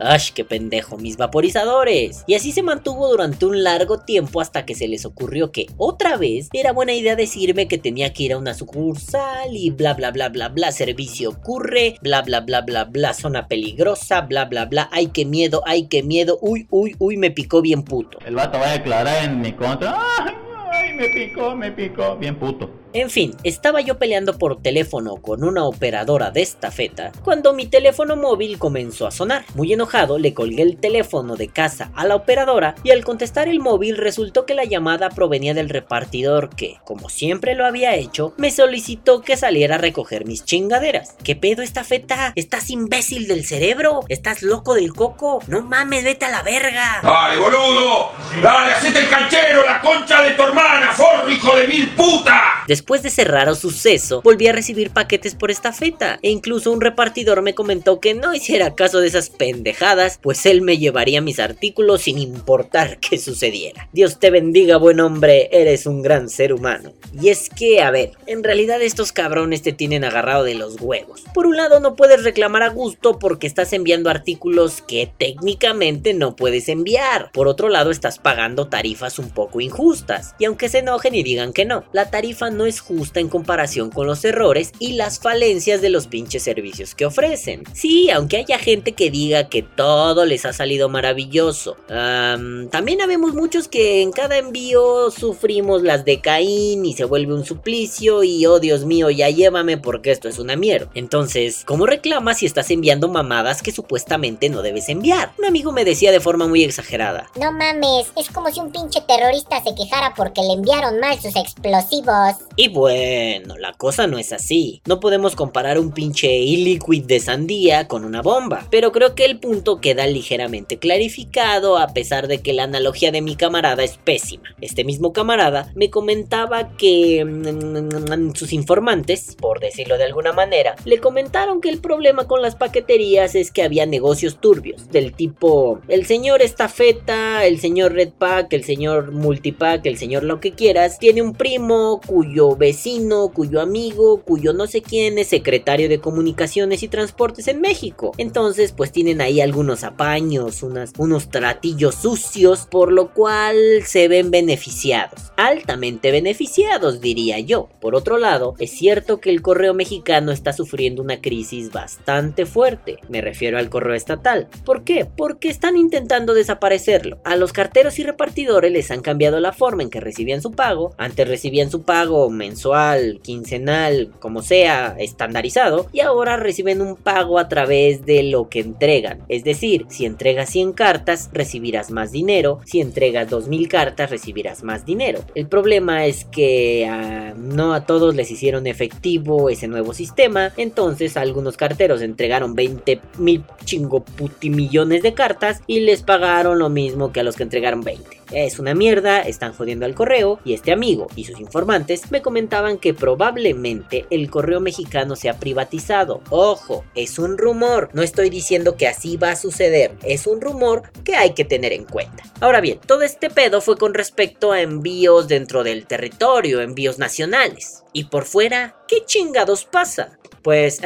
¡Ash, 0.00 0.32
qué 0.32 0.44
pendejo! 0.44 0.96
Mis 0.96 1.16
vaporizadores. 1.16 2.24
Y 2.26 2.34
así 2.34 2.50
se 2.50 2.64
mantuvo 2.64 3.08
durante 3.08 3.46
un 3.46 3.62
largo 3.62 4.00
tiempo 4.00 4.40
hasta 4.40 4.66
que 4.66 4.74
se 4.74 4.88
les 4.88 5.04
ocurrió 5.04 5.52
que 5.52 5.66
otra 5.76 6.16
vez 6.16 6.48
era 6.52 6.72
buena 6.72 6.94
idea 6.94 7.14
decirme 7.14 7.68
que 7.68 7.78
tenía 7.78 8.12
que 8.12 8.24
ir 8.24 8.32
a 8.32 8.38
una 8.38 8.54
sucursal 8.54 9.54
y 9.54 9.70
bla 9.70 9.94
bla 9.94 10.10
bla 10.10 10.30
bla 10.30 10.48
bla, 10.48 10.72
servicio 10.72 11.30
ocurre, 11.30 11.94
bla 12.02 12.22
bla 12.22 12.40
bla 12.40 12.62
bla 12.62 12.86
bla, 12.86 13.14
zona 13.14 13.46
peligrosa, 13.46 14.22
bla 14.22 14.46
bla 14.46 14.64
bla, 14.64 14.88
ay 14.90 15.06
qué 15.14 15.24
miedo, 15.24 15.62
ay 15.64 15.86
qué 15.86 16.02
miedo, 16.02 16.38
uy 16.42 16.66
uy 16.70 16.96
uy, 16.98 17.16
me 17.16 17.30
picó 17.30 17.62
bien 17.62 17.84
puto. 17.84 18.18
El 18.26 18.34
vato 18.34 18.58
va 18.58 18.70
a 18.70 18.72
declarar 18.72 19.24
en 19.24 19.40
mi 19.40 19.52
contra. 19.52 19.96
¡Ay, 20.18 20.34
ay, 20.72 20.92
me 20.94 21.08
picó, 21.10 21.54
me 21.54 21.70
picó! 21.70 22.16
Bien 22.16 22.36
puto. 22.36 22.83
En 22.94 23.10
fin, 23.10 23.34
estaba 23.42 23.80
yo 23.80 23.98
peleando 23.98 24.38
por 24.38 24.62
teléfono 24.62 25.16
con 25.16 25.42
una 25.42 25.64
operadora 25.64 26.30
de 26.30 26.42
estafeta 26.42 27.10
cuando 27.24 27.52
mi 27.52 27.66
teléfono 27.66 28.14
móvil 28.14 28.56
comenzó 28.56 29.08
a 29.08 29.10
sonar. 29.10 29.44
Muy 29.56 29.72
enojado 29.72 30.16
le 30.16 30.32
colgué 30.32 30.62
el 30.62 30.76
teléfono 30.76 31.34
de 31.34 31.48
casa 31.48 31.90
a 31.96 32.06
la 32.06 32.14
operadora 32.14 32.76
y 32.84 32.92
al 32.92 33.02
contestar 33.02 33.48
el 33.48 33.58
móvil 33.58 33.96
resultó 33.96 34.46
que 34.46 34.54
la 34.54 34.62
llamada 34.62 35.10
provenía 35.10 35.54
del 35.54 35.70
repartidor 35.70 36.50
que, 36.54 36.76
como 36.84 37.08
siempre 37.08 37.56
lo 37.56 37.66
había 37.66 37.96
hecho, 37.96 38.32
me 38.36 38.52
solicitó 38.52 39.22
que 39.22 39.36
saliera 39.36 39.74
a 39.74 39.78
recoger 39.78 40.24
mis 40.24 40.44
chingaderas. 40.44 41.16
¿Qué 41.24 41.34
pedo 41.34 41.62
estafeta? 41.62 42.32
¿Estás 42.36 42.70
imbécil 42.70 43.26
del 43.26 43.44
cerebro? 43.44 44.04
¿Estás 44.08 44.44
loco 44.44 44.74
del 44.74 44.94
coco? 44.94 45.40
No 45.48 45.62
mames, 45.62 46.04
vete 46.04 46.26
a 46.26 46.30
la 46.30 46.44
verga. 46.44 47.00
¡Dale, 47.02 47.40
boludo! 47.40 48.12
¡Dale, 48.40 48.74
hacete 48.74 49.00
el 49.00 49.08
canchero, 49.08 49.66
la 49.66 49.80
concha 49.80 50.22
de 50.22 50.30
tu 50.30 50.44
hermana, 50.44 50.92
forro, 50.92 51.28
hijo 51.28 51.56
de 51.56 51.66
mil 51.66 51.88
puta! 51.96 52.62
Después 52.68 52.83
de 53.02 53.08
ese 53.08 53.24
raro 53.24 53.54
suceso, 53.54 54.22
volví 54.22 54.46
a 54.46 54.52
recibir 54.52 54.90
paquetes 54.90 55.34
por 55.34 55.50
estafeta, 55.50 56.18
e 56.22 56.30
incluso 56.30 56.70
un 56.70 56.80
repartidor 56.80 57.42
me 57.42 57.54
comentó 57.54 58.00
que 58.00 58.14
no 58.14 58.34
hiciera 58.34 58.74
caso 58.74 59.00
de 59.00 59.08
esas 59.08 59.30
pendejadas, 59.30 60.18
pues 60.22 60.46
él 60.46 60.62
me 60.62 60.78
llevaría 60.78 61.20
mis 61.20 61.40
artículos 61.40 62.02
sin 62.02 62.18
importar 62.18 62.98
qué 63.00 63.18
sucediera. 63.18 63.88
Dios 63.92 64.18
te 64.18 64.30
bendiga, 64.30 64.76
buen 64.76 65.00
hombre, 65.00 65.48
eres 65.52 65.86
un 65.86 66.02
gran 66.02 66.28
ser 66.28 66.52
humano. 66.52 66.92
Y 67.20 67.28
es 67.28 67.50
que, 67.50 67.80
a 67.82 67.90
ver, 67.90 68.12
en 68.26 68.42
realidad 68.42 68.82
estos 68.82 69.12
cabrones 69.12 69.62
te 69.62 69.72
tienen 69.72 70.04
agarrado 70.04 70.44
de 70.44 70.54
los 70.54 70.80
huevos. 70.80 71.22
Por 71.32 71.46
un 71.46 71.56
lado, 71.56 71.80
no 71.80 71.96
puedes 71.96 72.24
reclamar 72.24 72.62
a 72.62 72.68
gusto 72.68 73.18
porque 73.18 73.46
estás 73.46 73.72
enviando 73.72 74.10
artículos 74.10 74.82
que 74.82 75.10
técnicamente 75.18 76.14
no 76.14 76.36
puedes 76.36 76.68
enviar. 76.68 77.30
Por 77.32 77.48
otro 77.48 77.68
lado, 77.68 77.90
estás 77.90 78.18
pagando 78.18 78.68
tarifas 78.68 79.18
un 79.18 79.30
poco 79.30 79.60
injustas. 79.60 80.34
Y 80.38 80.44
aunque 80.44 80.68
se 80.68 80.78
enojen 80.78 81.14
y 81.14 81.22
digan 81.22 81.52
que 81.52 81.64
no, 81.64 81.84
la 81.92 82.10
tarifa 82.10 82.50
no 82.50 82.66
es 82.66 82.73
justa 82.80 83.20
en 83.20 83.28
comparación 83.28 83.90
con 83.90 84.06
los 84.06 84.24
errores 84.24 84.72
y 84.78 84.92
las 84.92 85.18
falencias 85.18 85.80
de 85.80 85.90
los 85.90 86.06
pinches 86.06 86.42
servicios 86.42 86.94
que 86.94 87.06
ofrecen. 87.06 87.64
Sí, 87.72 88.10
aunque 88.10 88.38
haya 88.38 88.58
gente 88.58 88.92
que 88.92 89.10
diga 89.10 89.48
que 89.48 89.62
todo 89.62 90.24
les 90.24 90.44
ha 90.44 90.52
salido 90.52 90.88
maravilloso. 90.88 91.76
am, 91.88 92.68
también 92.70 93.00
habemos 93.00 93.34
muchos 93.34 93.68
que 93.68 94.02
en 94.02 94.12
cada 94.12 94.38
envío 94.38 95.10
sufrimos 95.10 95.82
las 95.82 96.04
de 96.04 96.20
Caín 96.20 96.84
y 96.84 96.94
se 96.94 97.04
vuelve 97.04 97.34
un 97.34 97.44
suplicio 97.44 98.22
y 98.24 98.44
oh 98.46 98.60
Dios 98.60 98.84
mío, 98.84 99.10
ya 99.10 99.28
llévame 99.30 99.78
porque 99.78 100.10
esto 100.10 100.28
es 100.28 100.38
una 100.38 100.56
mierda. 100.56 100.90
Entonces, 100.94 101.64
¿cómo 101.64 101.86
reclamas 101.86 102.38
si 102.38 102.46
estás 102.46 102.70
enviando 102.70 103.08
mamadas 103.08 103.62
que 103.62 103.72
supuestamente 103.72 104.48
no 104.48 104.62
debes 104.62 104.88
enviar? 104.88 105.32
Un 105.38 105.46
amigo 105.46 105.72
me 105.72 105.84
decía 105.84 106.12
de 106.12 106.20
forma 106.20 106.46
muy 106.46 106.64
exagerada. 106.64 107.30
No 107.38 107.52
mames, 107.52 108.12
es 108.16 108.28
como 108.30 108.50
si 108.50 108.60
un 108.60 108.70
pinche 108.70 109.00
terrorista 109.02 109.62
se 109.62 109.74
quejara 109.74 110.14
porque 110.16 110.40
le 110.42 110.54
enviaron 110.54 111.00
mal 111.00 111.20
sus 111.20 111.36
explosivos. 111.36 112.36
Y 112.64 112.68
bueno, 112.68 113.58
la 113.58 113.74
cosa 113.74 114.06
no 114.06 114.16
es 114.16 114.32
así. 114.32 114.80
No 114.86 114.98
podemos 114.98 115.36
comparar 115.36 115.78
un 115.78 115.92
pinche 115.92 116.28
e-liquid 116.28 117.04
de 117.04 117.20
sandía 117.20 117.88
con 117.88 118.06
una 118.06 118.22
bomba. 118.22 118.66
Pero 118.70 118.90
creo 118.90 119.14
que 119.14 119.26
el 119.26 119.38
punto 119.38 119.82
queda 119.82 120.06
ligeramente 120.06 120.78
clarificado 120.78 121.76
a 121.76 121.88
pesar 121.88 122.26
de 122.26 122.38
que 122.38 122.54
la 122.54 122.62
analogía 122.62 123.12
de 123.12 123.20
mi 123.20 123.36
camarada 123.36 123.84
es 123.84 123.98
pésima. 123.98 124.44
Este 124.62 124.82
mismo 124.82 125.12
camarada 125.12 125.70
me 125.74 125.90
comentaba 125.90 126.74
que 126.78 127.22
mm, 127.22 128.34
sus 128.34 128.54
informantes, 128.54 129.36
por 129.38 129.60
decirlo 129.60 129.98
de 129.98 130.04
alguna 130.04 130.32
manera, 130.32 130.74
le 130.86 131.00
comentaron 131.00 131.60
que 131.60 131.68
el 131.68 131.80
problema 131.80 132.26
con 132.26 132.40
las 132.40 132.56
paqueterías 132.56 133.34
es 133.34 133.50
que 133.50 133.62
había 133.62 133.84
negocios 133.84 134.40
turbios, 134.40 134.88
del 134.88 135.12
tipo 135.12 135.82
el 135.88 136.06
señor 136.06 136.40
estafeta, 136.40 137.44
el 137.44 137.60
señor 137.60 137.92
Red 137.92 138.12
Pack, 138.16 138.54
el 138.54 138.64
señor 138.64 139.12
Multipack, 139.12 139.84
el 139.84 139.98
señor 139.98 140.22
lo 140.22 140.40
que 140.40 140.52
quieras, 140.52 140.98
tiene 140.98 141.20
un 141.20 141.34
primo 141.34 142.00
cuyo 142.06 142.53
vecino, 142.56 143.30
cuyo 143.32 143.60
amigo, 143.60 144.22
cuyo 144.22 144.52
no 144.52 144.66
sé 144.66 144.82
quién 144.82 145.18
es 145.18 145.28
secretario 145.28 145.88
de 145.88 146.00
comunicaciones 146.00 146.82
y 146.82 146.88
transportes 146.88 147.48
en 147.48 147.60
México. 147.60 148.12
Entonces, 148.18 148.72
pues 148.72 148.92
tienen 148.92 149.20
ahí 149.20 149.40
algunos 149.40 149.84
apaños, 149.84 150.62
unas, 150.62 150.92
unos 150.98 151.28
tratillos 151.30 151.94
sucios, 151.96 152.66
por 152.70 152.92
lo 152.92 153.12
cual 153.12 153.56
se 153.84 154.08
ven 154.08 154.30
beneficiados. 154.30 155.32
Altamente 155.36 156.10
beneficiados, 156.10 157.00
diría 157.00 157.40
yo. 157.40 157.68
Por 157.80 157.94
otro 157.94 158.18
lado, 158.18 158.54
es 158.58 158.70
cierto 158.70 159.20
que 159.20 159.30
el 159.30 159.42
correo 159.42 159.74
mexicano 159.74 160.32
está 160.32 160.52
sufriendo 160.52 161.02
una 161.02 161.20
crisis 161.20 161.72
bastante 161.72 162.46
fuerte. 162.46 162.98
Me 163.08 163.20
refiero 163.20 163.58
al 163.58 163.70
correo 163.70 163.94
estatal. 163.94 164.48
¿Por 164.64 164.84
qué? 164.84 165.06
Porque 165.16 165.48
están 165.48 165.76
intentando 165.76 166.34
desaparecerlo. 166.34 167.18
A 167.24 167.36
los 167.36 167.52
carteros 167.52 167.98
y 167.98 168.02
repartidores 168.02 168.72
les 168.72 168.90
han 168.90 169.00
cambiado 169.00 169.40
la 169.40 169.52
forma 169.52 169.82
en 169.82 169.90
que 169.90 170.00
recibían 170.00 170.42
su 170.42 170.52
pago. 170.52 170.94
Antes 170.98 171.28
recibían 171.28 171.70
su 171.70 171.82
pago 171.82 172.30
mensual, 172.34 173.20
quincenal, 173.22 174.10
como 174.18 174.42
sea, 174.42 174.96
estandarizado. 174.98 175.86
Y 175.92 176.00
ahora 176.00 176.36
reciben 176.36 176.80
un 176.80 176.96
pago 176.96 177.38
a 177.38 177.48
través 177.48 178.04
de 178.04 178.22
lo 178.24 178.48
que 178.48 178.60
entregan. 178.60 179.22
Es 179.28 179.44
decir, 179.44 179.86
si 179.88 180.04
entregas 180.04 180.50
100 180.50 180.72
cartas, 180.72 181.30
recibirás 181.32 181.90
más 181.90 182.12
dinero. 182.12 182.60
Si 182.64 182.80
entregas 182.80 183.30
2000 183.30 183.68
cartas, 183.68 184.10
recibirás 184.10 184.62
más 184.62 184.84
dinero. 184.84 185.20
El 185.34 185.46
problema 185.46 186.06
es 186.06 186.24
que 186.24 187.32
no 187.36 187.74
a 187.74 187.86
todos 187.86 188.14
les 188.14 188.30
hicieron 188.30 188.66
efectivo 188.66 189.50
ese 189.50 189.68
nuevo 189.68 189.94
sistema. 189.94 190.52
Entonces 190.56 191.16
algunos 191.16 191.56
carteros 191.56 192.02
entregaron 192.02 192.54
20 192.54 193.00
mil 193.18 193.44
chingo 193.64 194.04
puti 194.04 194.50
millones 194.50 195.02
de 195.02 195.14
cartas 195.14 195.60
y 195.66 195.80
les 195.80 196.02
pagaron 196.02 196.58
lo 196.58 196.68
mismo 196.68 197.12
que 197.12 197.20
a 197.20 197.22
los 197.22 197.36
que 197.36 197.42
entregaron 197.42 197.82
20. 197.82 198.23
Es 198.34 198.58
una 198.58 198.74
mierda, 198.74 199.20
están 199.20 199.52
jodiendo 199.52 199.86
al 199.86 199.94
correo 199.94 200.40
y 200.44 200.54
este 200.54 200.72
amigo 200.72 201.06
y 201.14 201.22
sus 201.22 201.38
informantes 201.38 202.10
me 202.10 202.20
comentaban 202.20 202.78
que 202.78 202.92
probablemente 202.92 204.06
el 204.10 204.28
correo 204.28 204.58
mexicano 204.58 205.14
se 205.14 205.28
ha 205.28 205.38
privatizado. 205.38 206.20
Ojo, 206.30 206.84
es 206.96 207.20
un 207.20 207.38
rumor, 207.38 207.90
no 207.92 208.02
estoy 208.02 208.30
diciendo 208.30 208.76
que 208.76 208.88
así 208.88 209.16
va 209.16 209.30
a 209.30 209.36
suceder, 209.36 209.92
es 210.02 210.26
un 210.26 210.40
rumor 210.40 210.82
que 211.04 211.14
hay 211.14 211.34
que 211.34 211.44
tener 211.44 211.72
en 211.72 211.84
cuenta. 211.84 212.24
Ahora 212.40 212.60
bien, 212.60 212.80
todo 212.84 213.02
este 213.02 213.30
pedo 213.30 213.60
fue 213.60 213.78
con 213.78 213.94
respecto 213.94 214.50
a 214.50 214.60
envíos 214.60 215.28
dentro 215.28 215.62
del 215.62 215.86
territorio, 215.86 216.60
envíos 216.60 216.98
nacionales. 216.98 217.84
Y 217.92 218.04
por 218.04 218.24
fuera, 218.24 218.76
¿qué 218.88 219.04
chingados 219.06 219.64
pasa? 219.64 220.18
Pues 220.44 220.80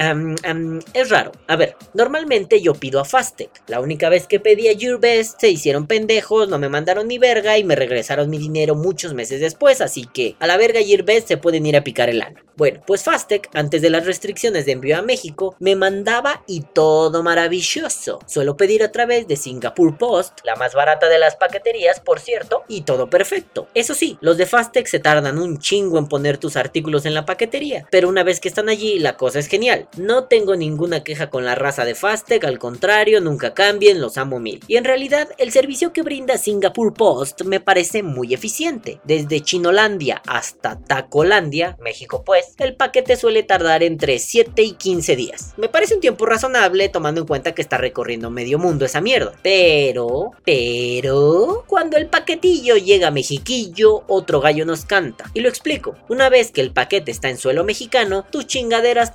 es 0.95 1.09
raro. 1.11 1.33
A 1.49 1.57
ver, 1.57 1.77
normalmente 1.93 2.63
yo 2.63 2.75
pido 2.75 3.01
a 3.01 3.05
Fastec. 3.05 3.51
La 3.67 3.81
única 3.81 4.09
vez 4.09 4.29
que 4.29 4.39
pedí 4.39 4.69
a 4.69 4.99
Best 4.99 5.41
se 5.41 5.51
hicieron 5.51 5.89
pendejos, 5.89 6.49
no 6.49 6.59
me 6.59 6.69
mandaron 6.69 7.09
ni 7.09 7.19
verga 7.19 7.59
y 7.59 7.65
me 7.65 7.75
regresaron 7.75 8.31
mi 8.31 8.39
dinero 8.39 8.77
muchos 8.77 9.15
meses 9.15 9.41
después, 9.41 9.81
así 9.81 10.07
que 10.07 10.37
a 10.39 10.47
la 10.47 10.57
verga 10.57 10.79
Best 11.05 11.27
se 11.27 11.37
pueden 11.39 11.67
ir 11.67 11.77
a 11.77 11.83
picar 11.83 12.09
el 12.09 12.23
ano. 12.23 12.41
Bueno, 12.57 12.81
pues 12.87 13.05
Fastec, 13.05 13.49
antes 13.55 13.83
de 13.83 13.91
las 13.91 14.05
restricciones 14.05 14.67
de 14.67 14.73
envío 14.73 14.99
a 14.99 15.03
México, 15.03 15.55
me 15.61 15.77
mandaba 15.77 16.43
y 16.47 16.63
todo 16.63 17.23
maravilloso. 17.23 18.19
Suelo 18.27 18.57
pedir 18.57 18.83
a 18.83 18.91
través 18.91 19.29
de 19.29 19.37
Singapore 19.37 19.95
Post, 19.97 20.41
la 20.45 20.57
más 20.57 20.75
barata 20.75 21.09
de 21.09 21.21
las 21.21 21.37
paqueterías, 21.37 22.01
por 22.01 22.19
cierto, 22.19 22.65
y 22.69 22.83
todo 22.83 23.11
perfecto. 23.11 23.69
Eso 23.75 23.95
sí, 23.95 24.19
los 24.21 24.39
de 24.39 24.47
Fastec 24.47 24.87
se 24.89 24.99
tardan 24.99 25.39
un 25.39 25.59
chingo 25.59 25.99
en 25.99 26.09
poner 26.09 26.39
tus 26.39 26.57
artículos 26.57 27.07
en 27.07 27.15
la 27.15 27.27
paquetería, 27.27 27.87
pero 27.91 28.09
una 28.09 28.25
vez 28.25 28.41
que 28.41 28.49
están 28.49 28.69
allí, 28.69 28.99
la 28.99 29.17
cosa 29.17 29.39
es 29.39 29.48
genial. 29.49 29.89
No 29.97 30.25
tengo 30.25 30.57
ninguna 30.57 31.03
queja 31.03 31.31
con 31.31 31.45
la 31.45 31.55
raza 31.55 31.85
de 31.85 31.95
Fastec, 31.95 32.45
al 32.45 32.59
contrario, 32.59 33.21
nunca 33.21 33.55
cambien, 33.55 34.01
los 34.01 34.19
amo 34.19 34.39
mil. 34.41 34.61
Y 34.69 34.77
en 34.77 34.85
realidad, 34.85 35.29
el 35.39 35.53
servicio 35.53 35.93
que 35.93 36.03
brinda 36.03 36.39
Singapore 36.39 36.93
Post 36.97 37.43
me 37.43 37.61
parece 37.61 38.03
muy 38.03 38.35
eficiente. 38.35 39.01
Desde 39.05 39.41
Chinolandia 39.41 40.23
hasta 40.27 40.79
Tacolandia, 40.79 41.77
México 41.81 42.23
pues, 42.25 42.55
el 42.59 42.77
paquete 42.77 43.17
suele 43.17 43.43
tardar 43.43 43.83
entre 43.83 44.19
7 44.19 44.63
y 44.63 44.73
15 44.73 45.17
días. 45.17 45.55
Me 45.57 45.69
parece 45.69 45.95
un 45.95 46.01
tiempo 46.01 46.27
razonable 46.27 46.89
tomando 46.89 47.21
en 47.21 47.27
cuenta 47.27 47.55
que 47.55 47.63
está 47.63 47.79
recorriendo 47.79 48.31
medio 48.31 48.59
mundo 48.59 48.85
esa 48.85 49.01
mierda. 49.01 49.33
Pero, 49.43 50.33
pero, 50.45 51.65
cuando 51.67 51.97
el 51.97 52.09
paquetillo 52.09 52.77
llega 52.77 53.09
a 53.09 53.13
Mexiquillo, 53.13 54.05
otro 54.07 54.41
gallo 54.41 54.65
nos 54.65 54.85
canta. 54.85 55.31
Y 55.35 55.41
lo 55.41 55.49
explico. 55.49 55.97
Una 56.09 56.29
vez 56.29 56.51
que 56.51 56.61
el 56.61 56.73
paquete 56.73 57.11
está 57.11 57.29
en 57.29 57.39
suelo 57.39 57.65
mexicano, 57.65 58.27
tus 58.31 58.47
chingaderas 58.47 59.11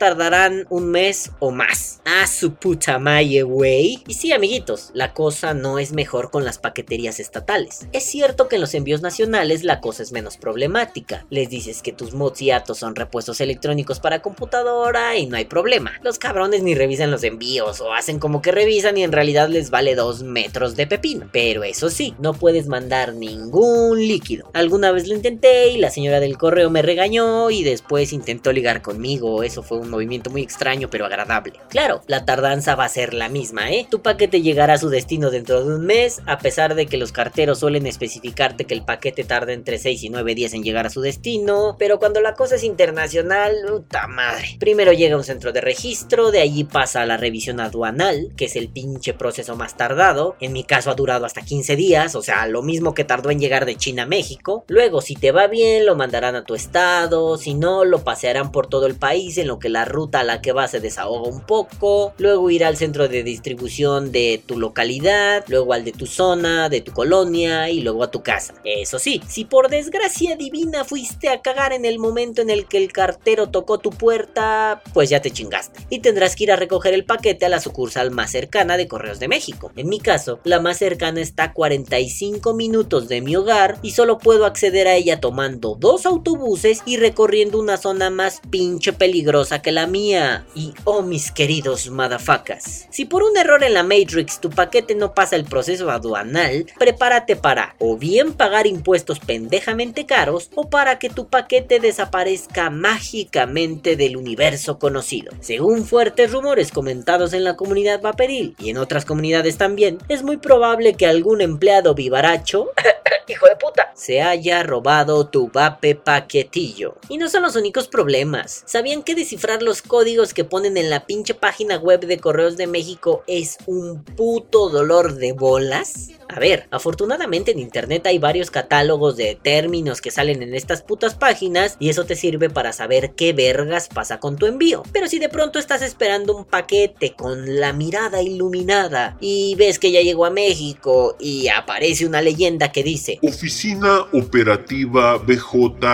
un 0.69 0.89
mes 0.89 1.31
o 1.39 1.51
más. 1.51 1.99
A 2.05 2.27
su 2.27 2.53
puta 2.53 2.97
madre, 2.97 3.43
güey. 3.43 4.01
Y 4.07 4.13
sí, 4.13 4.31
amiguitos, 4.31 4.91
la 4.93 5.13
cosa 5.13 5.53
no 5.53 5.79
es 5.79 5.91
mejor 5.91 6.31
con 6.31 6.45
las 6.45 6.59
paqueterías 6.59 7.19
estatales. 7.19 7.87
Es 7.91 8.05
cierto 8.05 8.47
que 8.47 8.55
en 8.55 8.61
los 8.61 8.73
envíos 8.73 9.01
nacionales 9.01 9.63
la 9.63 9.81
cosa 9.81 10.01
es 10.01 10.13
menos 10.13 10.37
problemática. 10.37 11.25
Les 11.29 11.49
dices 11.49 11.81
que 11.81 11.91
tus 11.91 12.13
mods 12.13 12.41
y 12.41 12.51
atos 12.51 12.77
son 12.77 12.95
repuestos 12.95 13.41
electrónicos 13.41 13.99
para 13.99 14.21
computadora 14.21 15.17
y 15.17 15.25
no 15.25 15.35
hay 15.35 15.45
problema. 15.45 15.99
Los 16.03 16.19
cabrones 16.19 16.63
ni 16.63 16.73
revisan 16.73 17.11
los 17.11 17.23
envíos 17.23 17.81
o 17.81 17.93
hacen 17.93 18.19
como 18.19 18.41
que 18.41 18.51
revisan 18.53 18.97
y 18.97 19.03
en 19.03 19.11
realidad 19.11 19.49
les 19.49 19.71
vale 19.71 19.95
dos 19.95 20.23
metros 20.23 20.77
de 20.77 20.87
pepino. 20.87 21.29
Pero 21.33 21.63
eso 21.63 21.89
sí, 21.89 22.15
no 22.19 22.33
puedes 22.33 22.67
mandar 22.67 23.13
ningún 23.13 23.99
líquido. 23.99 24.49
Alguna 24.53 24.91
vez 24.91 25.07
lo 25.07 25.15
intenté 25.15 25.69
y 25.69 25.79
la 25.79 25.91
señora 25.91 26.21
del 26.21 26.37
correo 26.37 26.69
me 26.69 26.81
regañó 26.81 27.49
y 27.51 27.63
después 27.63 28.13
intentó 28.13 28.53
ligar 28.53 28.81
conmigo. 28.81 29.43
Eso 29.43 29.63
fue 29.63 29.79
un 29.79 29.89
movimiento 29.89 30.12
muy 30.29 30.41
extraño 30.41 30.89
pero 30.89 31.05
agradable. 31.05 31.53
Claro, 31.69 32.01
la 32.07 32.25
tardanza 32.25 32.75
va 32.75 32.85
a 32.85 32.89
ser 32.89 33.13
la 33.13 33.29
misma, 33.29 33.71
¿eh? 33.71 33.87
Tu 33.89 34.01
paquete 34.01 34.41
llegará 34.41 34.73
a 34.73 34.77
su 34.77 34.89
destino 34.89 35.31
dentro 35.31 35.63
de 35.63 35.75
un 35.75 35.85
mes, 35.85 36.21
a 36.25 36.37
pesar 36.37 36.75
de 36.75 36.85
que 36.85 36.97
los 36.97 37.11
carteros 37.11 37.59
suelen 37.59 37.87
especificarte 37.87 38.65
que 38.65 38.73
el 38.73 38.85
paquete 38.85 39.23
tarda 39.23 39.53
entre 39.53 39.77
6 39.77 40.03
y 40.03 40.09
9 40.09 40.35
días 40.35 40.53
en 40.53 40.63
llegar 40.63 40.85
a 40.85 40.89
su 40.89 41.01
destino, 41.01 41.75
pero 41.79 41.99
cuando 41.99 42.21
la 42.21 42.33
cosa 42.33 42.55
es 42.55 42.63
internacional, 42.63 43.55
puta 43.67 44.07
madre. 44.07 44.57
Primero 44.59 44.93
llega 44.93 45.15
a 45.15 45.17
un 45.17 45.23
centro 45.23 45.51
de 45.51 45.61
registro, 45.61 46.31
de 46.31 46.41
allí 46.41 46.63
pasa 46.63 47.01
a 47.01 47.05
la 47.05 47.17
revisión 47.17 47.59
aduanal, 47.59 48.31
que 48.37 48.45
es 48.45 48.55
el 48.55 48.69
pinche 48.69 49.13
proceso 49.13 49.55
más 49.55 49.77
tardado. 49.77 50.35
En 50.39 50.53
mi 50.53 50.63
caso 50.63 50.91
ha 50.91 50.95
durado 50.95 51.25
hasta 51.25 51.41
15 51.41 51.75
días, 51.75 52.15
o 52.15 52.21
sea, 52.21 52.47
lo 52.47 52.61
mismo 52.61 52.93
que 52.93 53.03
tardó 53.03 53.31
en 53.31 53.39
llegar 53.39 53.65
de 53.65 53.75
China 53.75 54.03
a 54.03 54.07
México. 54.07 54.65
Luego, 54.67 55.01
si 55.01 55.15
te 55.15 55.31
va 55.31 55.47
bien, 55.47 55.85
lo 55.85 55.95
mandarán 55.95 56.35
a 56.35 56.43
tu 56.43 56.55
estado, 56.55 57.37
si 57.37 57.53
no, 57.53 57.85
lo 57.85 58.03
pasearán 58.03 58.51
por 58.51 58.67
todo 58.67 58.85
el 58.85 58.95
país 58.95 59.37
en 59.37 59.47
lo 59.47 59.59
que 59.59 59.69
la 59.69 59.85
ruta 59.85 60.02
a 60.13 60.23
la 60.23 60.41
que 60.41 60.51
va 60.51 60.67
se 60.67 60.79
desahoga 60.79 61.29
un 61.29 61.41
poco. 61.41 62.13
Luego 62.17 62.49
irá 62.49 62.67
al 62.67 62.77
centro 62.77 63.07
de 63.07 63.23
distribución 63.23 64.11
de 64.11 64.41
tu 64.45 64.59
localidad, 64.59 65.43
luego 65.47 65.73
al 65.73 65.83
de 65.85 65.91
tu 65.91 66.05
zona, 66.05 66.69
de 66.69 66.81
tu 66.81 66.91
colonia 66.91 67.69
y 67.69 67.81
luego 67.81 68.03
a 68.03 68.11
tu 68.11 68.21
casa. 68.21 68.53
Eso 68.63 68.99
sí, 68.99 69.21
si 69.27 69.45
por 69.45 69.69
desgracia 69.69 70.35
divina 70.35 70.83
fuiste 70.83 71.29
a 71.29 71.41
cagar 71.41 71.73
en 71.73 71.85
el 71.85 71.99
momento 71.99 72.41
en 72.41 72.49
el 72.49 72.67
que 72.67 72.77
el 72.77 72.91
cartero 72.91 73.49
tocó 73.49 73.77
tu 73.77 73.89
puerta, 73.89 74.81
pues 74.93 75.09
ya 75.09 75.21
te 75.21 75.31
chingaste. 75.31 75.81
Y 75.89 75.99
tendrás 75.99 76.35
que 76.35 76.43
ir 76.43 76.51
a 76.51 76.55
recoger 76.55 76.93
el 76.93 77.05
paquete 77.05 77.45
a 77.45 77.49
la 77.49 77.59
sucursal 77.59 78.11
más 78.11 78.31
cercana 78.31 78.77
de 78.77 78.87
Correos 78.87 79.19
de 79.19 79.27
México. 79.27 79.71
En 79.75 79.89
mi 79.89 79.99
caso, 79.99 80.39
la 80.43 80.59
más 80.59 80.77
cercana 80.77 81.21
está 81.21 81.45
a 81.45 81.53
45 81.53 82.53
minutos 82.53 83.07
de 83.07 83.21
mi 83.21 83.35
hogar 83.35 83.77
y 83.81 83.91
solo 83.91 84.17
puedo 84.17 84.45
acceder 84.45 84.87
a 84.87 84.95
ella 84.95 85.19
tomando 85.19 85.75
dos 85.79 86.05
autobuses 86.05 86.81
y 86.85 86.97
recorriendo 86.97 87.59
una 87.59 87.77
zona 87.77 88.09
más 88.09 88.41
pinche 88.49 88.93
peligrosa 88.93 89.61
que 89.61 89.71
la 89.71 89.82
mía. 89.87 90.45
Y 90.55 90.73
oh 90.83 91.01
mis 91.01 91.31
queridos 91.31 91.89
madafacas, 91.89 92.87
si 92.89 93.05
por 93.05 93.23
un 93.23 93.37
error 93.37 93.63
en 93.63 93.73
la 93.73 93.83
Matrix 93.83 94.39
tu 94.39 94.49
paquete 94.49 94.95
no 94.95 95.13
pasa 95.13 95.35
el 95.35 95.45
proceso 95.45 95.89
aduanal, 95.89 96.65
prepárate 96.77 97.35
para 97.35 97.75
o 97.79 97.97
bien 97.97 98.33
pagar 98.33 98.67
impuestos 98.67 99.19
pendejamente 99.19 100.05
caros 100.05 100.49
o 100.55 100.69
para 100.69 100.99
que 100.99 101.09
tu 101.09 101.27
paquete 101.27 101.79
desaparezca 101.79 102.69
mágicamente 102.69 103.95
del 103.95 104.17
universo 104.17 104.79
conocido. 104.79 105.31
Según 105.39 105.85
fuertes 105.85 106.31
rumores 106.31 106.71
comentados 106.71 107.33
en 107.33 107.43
la 107.43 107.55
comunidad 107.55 108.01
vaperil 108.01 108.55
y 108.59 108.69
en 108.69 108.77
otras 108.77 109.05
comunidades 109.05 109.57
también, 109.57 109.97
es 110.09 110.23
muy 110.23 110.37
probable 110.37 110.93
que 110.93 111.05
algún 111.05 111.41
empleado 111.41 111.93
vivaracho 111.95 112.69
hijo 113.27 113.47
de 113.47 113.55
puta, 113.55 113.91
se 113.95 114.21
haya 114.21 114.63
robado 114.63 115.27
tu 115.27 115.49
vape 115.49 115.95
paquetillo. 115.95 116.95
Y 117.09 117.17
no 117.17 117.29
son 117.29 117.43
los 117.43 117.55
únicos 117.55 117.87
problemas. 117.87 118.63
¿Sabían 118.65 119.03
que 119.03 119.15
descifrar 119.15 119.61
los 119.61 119.72
códigos 119.81 120.33
que 120.33 120.43
ponen 120.43 120.77
en 120.77 120.89
la 120.89 121.05
pinche 121.05 121.33
página 121.33 121.77
web 121.77 122.01
de 122.05 122.19
Correos 122.19 122.57
de 122.57 122.67
México 122.67 123.23
es 123.27 123.57
un 123.65 124.03
puto 124.03 124.69
dolor 124.69 125.15
de 125.15 125.33
bolas? 125.33 126.09
A 126.29 126.39
ver, 126.39 126.67
afortunadamente 126.71 127.51
en 127.51 127.59
internet 127.59 128.07
hay 128.07 128.17
varios 128.17 128.49
catálogos 128.49 129.17
de 129.17 129.37
términos 129.41 130.01
que 130.01 130.11
salen 130.11 130.41
en 130.41 130.55
estas 130.55 130.81
putas 130.81 131.15
páginas 131.15 131.77
y 131.79 131.89
eso 131.89 132.05
te 132.05 132.15
sirve 132.15 132.49
para 132.49 132.73
saber 132.73 133.11
qué 133.15 133.33
vergas 133.33 133.87
pasa 133.87 134.19
con 134.19 134.37
tu 134.37 134.45
envío. 134.45 134.83
Pero 134.91 135.07
si 135.07 135.19
de 135.19 135.29
pronto 135.29 135.59
estás 135.59 135.81
esperando 135.81 136.35
un 136.35 136.45
paquete 136.45 137.13
con 137.13 137.59
la 137.59 137.73
mirada 137.73 138.21
iluminada 138.21 139.17
y 139.19 139.55
ves 139.55 139.79
que 139.79 139.91
ya 139.91 140.01
llegó 140.01 140.25
a 140.25 140.29
México 140.31 141.15
y 141.19 141.49
aparece 141.49 142.05
una 142.05 142.21
leyenda 142.21 142.71
que 142.71 142.83
dice 142.83 143.19
Oficina 143.21 144.05
Operativa 144.11 145.17
BJREGIMP 145.17 145.93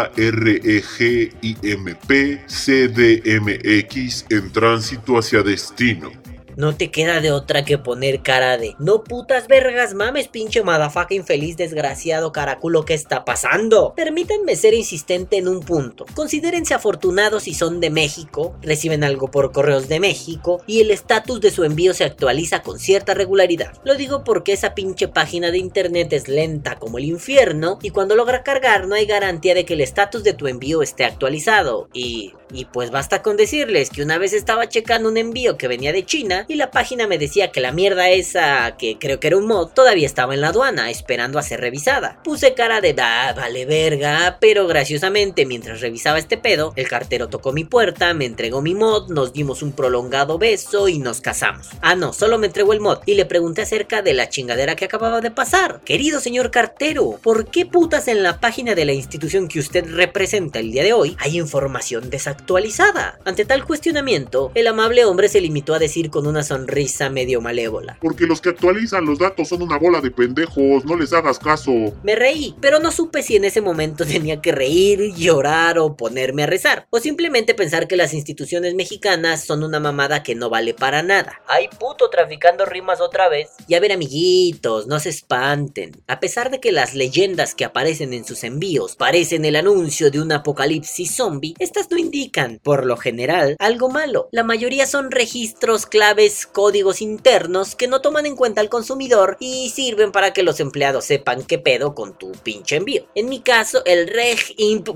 CDMX 3.69 4.25
en 4.32 4.51
tránsito 4.51 5.19
hacia 5.19 5.43
destino. 5.43 6.10
no 6.55 6.75
te 6.75 6.91
queda 6.91 7.21
de 7.21 7.32
otra 7.32 7.63
que 7.63 7.77
poner 7.77 8.21
cara 8.21 8.58
de 8.58 8.75
no 8.79 9.03
putas 9.03 9.47
vergas 9.47 9.93
mames 9.93 10.27
pinche 10.27 10.62
madafaca 10.62 11.13
infeliz 11.13 11.55
desgraciado 11.55 12.34
caraculo 12.34 12.84
que 12.84 12.95
está 12.95 13.23
pasando. 13.23 13.93
Permítanme 13.95 14.55
ser 14.55 14.73
insistente 14.73 15.38
en 15.38 15.47
un 15.47 15.62
punto. 15.62 16.05
Considérense 16.15 16.73
afortunados 16.73 17.43
si 17.43 17.53
son 17.53 17.79
de 17.79 17.91
México, 17.91 18.58
reciben 18.62 19.05
algo 19.05 19.29
por 19.32 19.53
correos 19.53 19.88
de 19.88 19.99
México 19.99 20.62
y 20.67 20.82
el 20.82 20.91
estatus 20.91 21.39
de 21.39 21.51
su 21.51 21.63
envío 21.63 21.93
se 21.93 22.03
actualiza 22.03 22.62
con 22.62 22.79
cierta 22.79 23.13
regularidad. 23.13 23.73
Lo 23.86 23.95
digo 23.95 24.23
porque 24.25 24.51
esa 24.51 24.73
pinche 24.73 25.08
página 25.08 25.51
de 25.51 25.60
internet 25.60 26.12
es 26.12 26.27
lenta 26.27 26.75
como 26.77 26.97
el 26.97 27.05
infierno 27.05 27.77
y 27.82 27.91
cuando 27.91 28.15
logra 28.15 28.43
cargar 28.43 28.88
no 28.88 28.95
hay 28.95 29.05
garantía 29.05 29.53
de 29.53 29.63
que 29.63 29.75
el 29.75 29.82
estatus 29.82 30.23
de 30.23 30.34
tu 30.34 30.47
envío 30.47 30.82
esté 30.82 31.05
actualizado 31.05 31.88
y 31.93 32.34
y 32.51 32.65
pues 32.65 32.91
basta 32.91 33.21
con 33.21 33.38
decirles 33.38 33.89
que 33.89 34.01
una 34.01 34.17
vez 34.17 34.33
estaba 34.33 34.69
checando 34.69 35.09
un 35.09 35.17
envío 35.17 35.57
que 35.57 35.67
venía 35.67 35.93
de 35.93 36.05
China 36.05 36.45
y 36.47 36.55
la 36.55 36.71
página 36.71 37.07
me 37.07 37.17
decía 37.17 37.51
que 37.51 37.62
la 37.62 37.71
mierda 37.71 38.09
esa, 38.09 38.75
que 38.77 38.97
creo 38.97 39.19
que 39.19 39.27
era 39.27 39.38
un 39.38 39.47
mod, 39.47 39.69
todavía 39.69 40.05
estaba 40.05 40.33
en 40.33 40.41
la 40.41 40.49
aduana 40.49 40.89
esperando 40.89 41.39
a 41.39 41.43
ser 41.43 41.62
revisada. 41.62 42.19
Puse 42.23 42.53
cara 42.53 42.81
de 42.81 42.95
ah, 42.99 43.33
vale 43.35 43.65
verga, 43.65 44.38
pero 44.39 44.67
graciosamente 44.67 45.45
mientras 45.45 45.81
revisaba 45.81 46.19
este 46.19 46.38
pedo, 46.38 46.73
el 46.75 46.88
cartero 46.88 47.29
tocó 47.29 47.53
mi 47.53 47.63
puerta, 47.63 48.13
me 48.13 48.25
entregó 48.25 48.62
mi 48.62 48.75
mod, 48.75 49.09
nos 49.09 49.33
dimos 49.33 49.62
un 49.62 49.71
prolongado 49.71 50.38
beso 50.38 50.88
y 50.88 50.99
nos 50.99 51.21
casamos. 51.21 51.69
Ah 51.81 51.95
no, 51.95 52.13
solo 52.13 52.38
me 52.38 52.47
entregó 52.47 52.73
el 52.73 52.79
mod 52.79 52.99
y 53.05 53.15
le 53.15 53.25
pregunté 53.25 53.62
acerca 53.62 54.01
de 54.01 54.13
la 54.13 54.29
chingadera 54.29 54.75
que 54.75 54.85
acababa 54.85 55.21
de 55.21 55.31
pasar. 55.31 55.81
Querido 55.85 56.19
señor 56.19 56.51
cartero, 56.51 57.19
¿por 57.21 57.49
qué 57.49 57.65
putas 57.65 58.07
en 58.07 58.23
la 58.23 58.39
página 58.39 58.75
de 58.75 58.85
la 58.85 58.93
institución 58.93 59.47
que 59.47 59.59
usted 59.59 59.85
representa 59.85 60.59
el 60.59 60.71
día 60.71 60.83
de 60.83 60.93
hoy 60.93 61.15
hay 61.19 61.38
información 61.38 62.09
desactualizada? 62.09 62.38
Actualizada. 62.39 63.19
Ante 63.25 63.45
tal 63.45 63.65
cuestionamiento, 63.65 64.52
el 64.56 64.67
amable 64.67 65.06
hombre 65.06 65.30
se 65.30 65.41
limitó 65.41 65.73
a 65.73 65.80
decir 65.80 66.10
con 66.10 66.25
una 66.25 66.43
sonrisa 66.43 67.10
medio 67.10 67.41
malévola. 67.41 67.97
Porque 68.02 68.25
los 68.25 68.41
que 68.41 68.49
actualizan 68.49 69.06
los 69.06 69.19
datos 69.19 69.49
son 69.49 69.62
una 69.62 69.78
bola 69.78 70.02
de 70.02 70.12
pendejos, 70.12 70.86
no 70.86 70.95
les 70.95 71.13
hagas 71.13 71.38
caso. 71.38 71.71
Me 72.04 72.15
reí, 72.15 72.56
pero 72.62 72.80
no 72.80 72.91
supe 72.91 73.21
si 73.23 73.36
en 73.36 73.45
ese 73.45 73.62
momento 73.62 74.06
tenía 74.08 74.41
que 74.41 74.52
reír, 74.52 75.13
llorar 75.15 75.80
o 75.80 75.95
ponerme 75.95 76.43
a 76.43 76.47
rezar, 76.47 76.88
o 76.89 76.99
simplemente 76.99 77.54
pensar 77.54 77.88
que 77.88 77.97
las 77.97 78.13
instituciones 78.13 78.73
mexicanas 78.73 79.43
son 79.43 79.63
una 79.63 79.80
mamada 79.80 80.23
que 80.23 80.36
no 80.36 80.49
vale 80.49 80.73
para 80.73 81.04
nada. 81.04 81.41
Ay 81.47 81.67
puto 81.80 82.10
traficando 82.10 82.65
rimas 82.65 83.02
otra 83.02 83.30
vez. 83.30 83.49
Y 83.67 83.75
a 83.75 83.80
ver 83.80 83.91
amiguitos, 83.91 84.88
no 84.88 84.99
se 84.99 85.10
espanten. 85.10 85.91
A 86.08 86.19
pesar 86.19 86.52
de 86.52 86.60
que 86.60 86.71
las 86.71 86.95
leyendas 86.95 87.54
que 87.54 87.65
aparecen 87.65 88.13
en 88.13 88.25
sus 88.25 88.43
envíos 88.43 88.95
parecen 88.95 89.45
el 89.45 89.56
anuncio 89.56 90.10
de 90.10 90.21
un 90.21 90.32
apocalipsis 90.32 91.15
zombie, 91.15 91.54
estas 91.60 91.89
no 91.91 91.97
indican 91.97 92.28
por 92.61 92.85
lo 92.85 92.97
general, 92.97 93.55
algo 93.59 93.89
malo. 93.89 94.29
La 94.31 94.43
mayoría 94.43 94.85
son 94.85 95.11
registros, 95.11 95.85
claves, 95.85 96.45
códigos 96.45 97.01
internos 97.01 97.75
que 97.75 97.87
no 97.87 98.01
toman 98.01 98.25
en 98.25 98.35
cuenta 98.35 98.61
al 98.61 98.69
consumidor 98.69 99.37
y 99.39 99.69
sirven 99.69 100.11
para 100.11 100.31
que 100.31 100.43
los 100.43 100.59
empleados 100.59 101.05
sepan 101.05 101.43
qué 101.43 101.59
pedo 101.59 101.95
con 101.95 102.17
tu 102.17 102.31
pinche 102.31 102.75
envío. 102.75 103.05
En 103.15 103.29
mi 103.29 103.41
caso, 103.41 103.83
el 103.85 104.07
reg 104.07 104.39
imp 104.57 104.89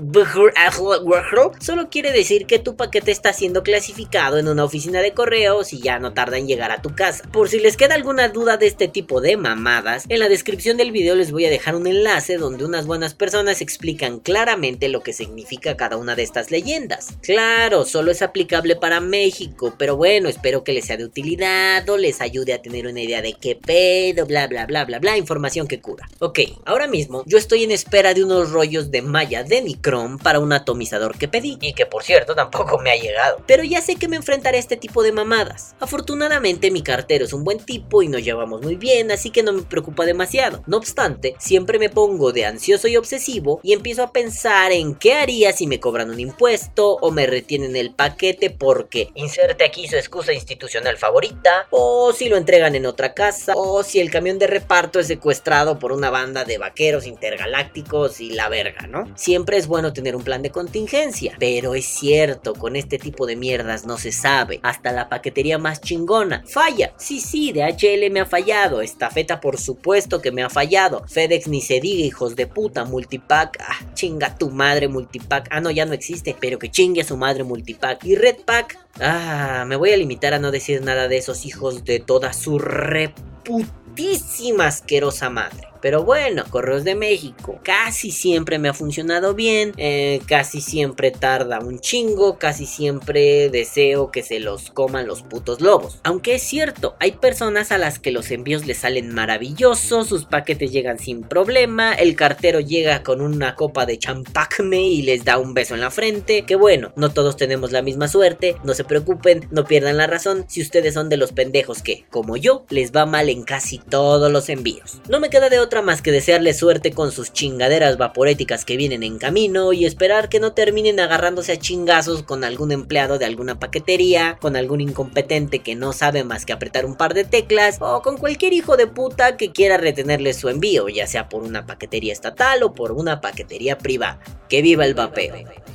solo 1.60 1.90
quiere 1.90 2.12
decir 2.12 2.46
que 2.46 2.58
tu 2.58 2.76
paquete 2.76 3.10
está 3.10 3.32
siendo 3.32 3.62
clasificado 3.62 4.38
en 4.38 4.48
una 4.48 4.64
oficina 4.64 5.00
de 5.00 5.12
correos 5.12 5.72
y 5.72 5.80
ya 5.80 5.98
no 5.98 6.12
tarda 6.12 6.38
en 6.38 6.46
llegar 6.46 6.70
a 6.70 6.82
tu 6.82 6.94
casa. 6.94 7.24
Por 7.32 7.48
si 7.48 7.58
les 7.58 7.76
queda 7.76 7.94
alguna 7.94 8.28
duda 8.28 8.56
de 8.56 8.66
este 8.66 8.88
tipo 8.88 9.20
de 9.20 9.36
mamadas, 9.36 10.04
en 10.08 10.20
la 10.20 10.28
descripción 10.28 10.76
del 10.76 10.92
video 10.92 11.14
les 11.14 11.32
voy 11.32 11.46
a 11.46 11.50
dejar 11.50 11.76
un 11.76 11.86
enlace 11.86 12.36
donde 12.36 12.64
unas 12.64 12.86
buenas 12.86 13.14
personas 13.14 13.60
explican 13.60 14.20
claramente 14.20 14.88
lo 14.88 15.02
que 15.02 15.12
significa 15.12 15.76
cada 15.76 15.96
una 15.96 16.14
de 16.14 16.22
estas 16.22 16.50
leyendas. 16.50 17.18
Claro, 17.24 17.86
solo 17.86 18.10
es 18.10 18.20
aplicable 18.20 18.76
para 18.76 19.00
México, 19.00 19.72
pero 19.78 19.96
bueno, 19.96 20.28
espero 20.28 20.62
que 20.62 20.74
les 20.74 20.84
sea 20.84 20.98
de 20.98 21.06
utilidad 21.06 21.88
o 21.88 21.96
les 21.96 22.20
ayude 22.20 22.52
a 22.52 22.60
tener 22.60 22.86
una 22.86 23.00
idea 23.00 23.22
de 23.22 23.32
qué 23.32 23.56
pedo, 23.56 24.26
bla 24.26 24.46
bla 24.46 24.66
bla 24.66 24.84
bla 24.84 24.98
bla, 24.98 25.16
información 25.16 25.66
que 25.66 25.80
cura. 25.80 26.06
Ok, 26.18 26.40
ahora 26.66 26.86
mismo 26.86 27.22
yo 27.24 27.38
estoy 27.38 27.64
en 27.64 27.70
espera 27.70 28.12
de 28.12 28.22
unos 28.22 28.50
rollos 28.50 28.90
de 28.90 29.00
malla 29.00 29.42
de 29.42 29.62
Nicrom 29.62 30.18
para 30.18 30.38
un 30.38 30.52
atomizador 30.52 31.16
que 31.16 31.26
pedí 31.26 31.56
y 31.62 31.72
que 31.72 31.86
por 31.86 32.02
cierto 32.02 32.34
tampoco 32.34 32.78
me 32.78 32.90
ha 32.90 32.96
llegado. 32.96 33.38
Pero 33.46 33.64
ya 33.64 33.80
sé 33.80 33.96
que 33.96 34.06
me 34.06 34.16
enfrentaré 34.16 34.58
a 34.58 34.60
este 34.60 34.76
tipo 34.76 35.02
de 35.02 35.12
mamadas. 35.12 35.74
Afortunadamente 35.80 36.70
mi 36.70 36.82
cartero 36.82 37.24
es 37.24 37.32
un 37.32 37.42
buen 37.42 37.58
tipo 37.58 38.02
y 38.02 38.08
nos 38.08 38.22
llevamos 38.22 38.60
muy 38.60 38.74
bien, 38.74 39.10
así 39.10 39.30
que 39.30 39.42
no 39.42 39.54
me 39.54 39.62
preocupa 39.62 40.04
demasiado. 40.04 40.62
No 40.66 40.76
obstante, 40.76 41.36
siempre 41.38 41.78
me 41.78 41.88
pongo 41.88 42.32
de 42.32 42.44
ansioso 42.44 42.86
y 42.86 42.98
obsesivo 42.98 43.60
y 43.62 43.72
empiezo 43.72 44.02
a 44.02 44.12
pensar 44.12 44.72
en 44.72 44.94
qué 44.94 45.14
haría 45.14 45.54
si 45.54 45.66
me 45.66 45.80
cobran 45.80 46.10
un 46.10 46.20
impuesto 46.20 46.98
o 47.00 47.13
me 47.14 47.26
retienen 47.26 47.76
el 47.76 47.94
paquete 47.94 48.50
porque 48.50 49.08
inserte 49.14 49.64
aquí 49.64 49.88
su 49.88 49.96
excusa 49.96 50.32
institucional 50.32 50.98
favorita 50.98 51.66
o 51.70 52.12
si 52.12 52.28
lo 52.28 52.36
entregan 52.36 52.74
en 52.74 52.86
otra 52.86 53.14
casa 53.14 53.54
o 53.56 53.82
si 53.82 54.00
el 54.00 54.10
camión 54.10 54.38
de 54.38 54.46
reparto 54.46 55.00
es 55.00 55.06
secuestrado 55.06 55.78
por 55.78 55.92
una 55.92 56.10
banda 56.10 56.44
de 56.44 56.58
vaqueros 56.58 57.06
intergalácticos 57.06 58.20
y 58.20 58.30
la 58.30 58.48
verga, 58.48 58.86
¿no? 58.86 59.10
Siempre 59.16 59.56
es 59.56 59.66
bueno 59.66 59.92
tener 59.92 60.16
un 60.16 60.24
plan 60.24 60.42
de 60.42 60.50
contingencia, 60.50 61.36
pero 61.38 61.74
es 61.74 61.86
cierto, 61.86 62.54
con 62.54 62.76
este 62.76 62.98
tipo 62.98 63.26
de 63.26 63.36
mierdas 63.36 63.86
no 63.86 63.96
se 63.96 64.12
sabe, 64.12 64.60
hasta 64.62 64.92
la 64.92 65.08
paquetería 65.08 65.58
más 65.58 65.80
chingona. 65.80 66.44
Falla. 66.46 66.92
Sí, 66.98 67.20
sí, 67.20 67.52
DHL 67.52 68.10
me 68.10 68.20
ha 68.20 68.26
fallado, 68.26 68.80
Estafeta 68.80 69.40
por 69.40 69.58
supuesto 69.58 70.20
que 70.20 70.32
me 70.32 70.42
ha 70.42 70.50
fallado, 70.50 71.04
FedEx 71.08 71.48
ni 71.48 71.60
se 71.60 71.80
diga, 71.80 72.04
hijos 72.04 72.36
de 72.36 72.46
puta, 72.46 72.84
Multipack, 72.84 73.58
ah, 73.60 73.94
chinga 73.94 74.36
tu 74.36 74.50
madre 74.50 74.88
Multipack, 74.88 75.48
ah 75.50 75.60
no, 75.60 75.70
ya 75.70 75.86
no 75.86 75.92
existe, 75.92 76.36
pero 76.38 76.58
que 76.58 76.70
chingue 76.70 77.03
su 77.04 77.16
madre 77.16 77.44
Multipack 77.44 78.04
y 78.04 78.16
Redpack, 78.16 78.78
ah, 79.00 79.64
me 79.66 79.76
voy 79.76 79.92
a 79.92 79.96
limitar 79.96 80.34
a 80.34 80.38
no 80.38 80.50
decir 80.50 80.82
nada 80.82 81.08
de 81.08 81.18
esos 81.18 81.46
hijos 81.46 81.84
de 81.84 82.00
toda 82.00 82.32
su 82.32 82.58
reputísima 82.58 84.66
asquerosa 84.66 85.30
madre. 85.30 85.73
Pero 85.84 86.02
bueno, 86.02 86.44
Correos 86.48 86.82
de 86.82 86.94
México 86.94 87.60
casi 87.62 88.10
siempre 88.10 88.58
me 88.58 88.70
ha 88.70 88.72
funcionado 88.72 89.34
bien, 89.34 89.74
eh, 89.76 90.22
casi 90.26 90.62
siempre 90.62 91.10
tarda 91.10 91.60
un 91.60 91.78
chingo, 91.78 92.38
casi 92.38 92.64
siempre 92.64 93.50
deseo 93.50 94.10
que 94.10 94.22
se 94.22 94.40
los 94.40 94.70
coman 94.70 95.06
los 95.06 95.20
putos 95.20 95.60
lobos. 95.60 95.98
Aunque 96.02 96.36
es 96.36 96.42
cierto, 96.42 96.96
hay 97.00 97.12
personas 97.12 97.70
a 97.70 97.76
las 97.76 97.98
que 97.98 98.12
los 98.12 98.30
envíos 98.30 98.64
les 98.64 98.78
salen 98.78 99.12
maravillosos, 99.12 100.08
sus 100.08 100.24
paquetes 100.24 100.72
llegan 100.72 100.98
sin 100.98 101.22
problema, 101.22 101.92
el 101.92 102.16
cartero 102.16 102.60
llega 102.60 103.02
con 103.02 103.20
una 103.20 103.54
copa 103.54 103.84
de 103.84 103.98
champagme 103.98 104.80
y 104.80 105.02
les 105.02 105.26
da 105.26 105.36
un 105.36 105.52
beso 105.52 105.74
en 105.74 105.82
la 105.82 105.90
frente. 105.90 106.46
Que 106.46 106.56
bueno, 106.56 106.94
no 106.96 107.12
todos 107.12 107.36
tenemos 107.36 107.72
la 107.72 107.82
misma 107.82 108.08
suerte, 108.08 108.56
no 108.64 108.72
se 108.72 108.84
preocupen, 108.84 109.48
no 109.50 109.66
pierdan 109.66 109.98
la 109.98 110.06
razón 110.06 110.46
si 110.48 110.62
ustedes 110.62 110.94
son 110.94 111.10
de 111.10 111.18
los 111.18 111.32
pendejos 111.32 111.82
que, 111.82 112.06
como 112.08 112.38
yo, 112.38 112.64
les 112.70 112.90
va 112.90 113.04
mal 113.04 113.28
en 113.28 113.42
casi 113.42 113.76
todos 113.76 114.32
los 114.32 114.48
envíos. 114.48 115.02
No 115.10 115.20
me 115.20 115.28
queda 115.28 115.50
de 115.50 115.58
otra 115.58 115.73
más 115.82 116.02
que 116.02 116.12
desearle 116.12 116.54
suerte 116.54 116.92
con 116.92 117.12
sus 117.12 117.32
chingaderas 117.32 117.96
vaporéticas 117.96 118.64
que 118.64 118.76
vienen 118.76 119.02
en 119.02 119.18
camino 119.18 119.72
y 119.72 119.84
esperar 119.84 120.28
que 120.28 120.40
no 120.40 120.52
terminen 120.52 121.00
agarrándose 121.00 121.52
a 121.52 121.58
chingazos 121.58 122.22
con 122.22 122.44
algún 122.44 122.72
empleado 122.72 123.18
de 123.18 123.24
alguna 123.24 123.58
paquetería, 123.58 124.38
con 124.40 124.56
algún 124.56 124.80
incompetente 124.80 125.60
que 125.60 125.74
no 125.74 125.92
sabe 125.92 126.24
más 126.24 126.46
que 126.46 126.52
apretar 126.52 126.86
un 126.86 126.96
par 126.96 127.14
de 127.14 127.24
teclas 127.24 127.78
o 127.80 128.02
con 128.02 128.16
cualquier 128.16 128.52
hijo 128.52 128.76
de 128.76 128.86
puta 128.86 129.36
que 129.36 129.52
quiera 129.52 129.76
retenerle 129.76 130.34
su 130.34 130.48
envío, 130.48 130.88
ya 130.88 131.06
sea 131.06 131.28
por 131.28 131.42
una 131.42 131.66
paquetería 131.66 132.12
estatal 132.12 132.62
o 132.62 132.74
por 132.74 132.92
una 132.92 133.20
paquetería 133.20 133.78
privada. 133.78 134.20
Que 134.48 134.62
viva 134.62 134.84
el 134.84 134.94
vapeo. 134.94 135.34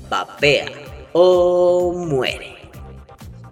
Vapea 0.09 0.67
o 1.13 1.93
muere. 1.93 2.55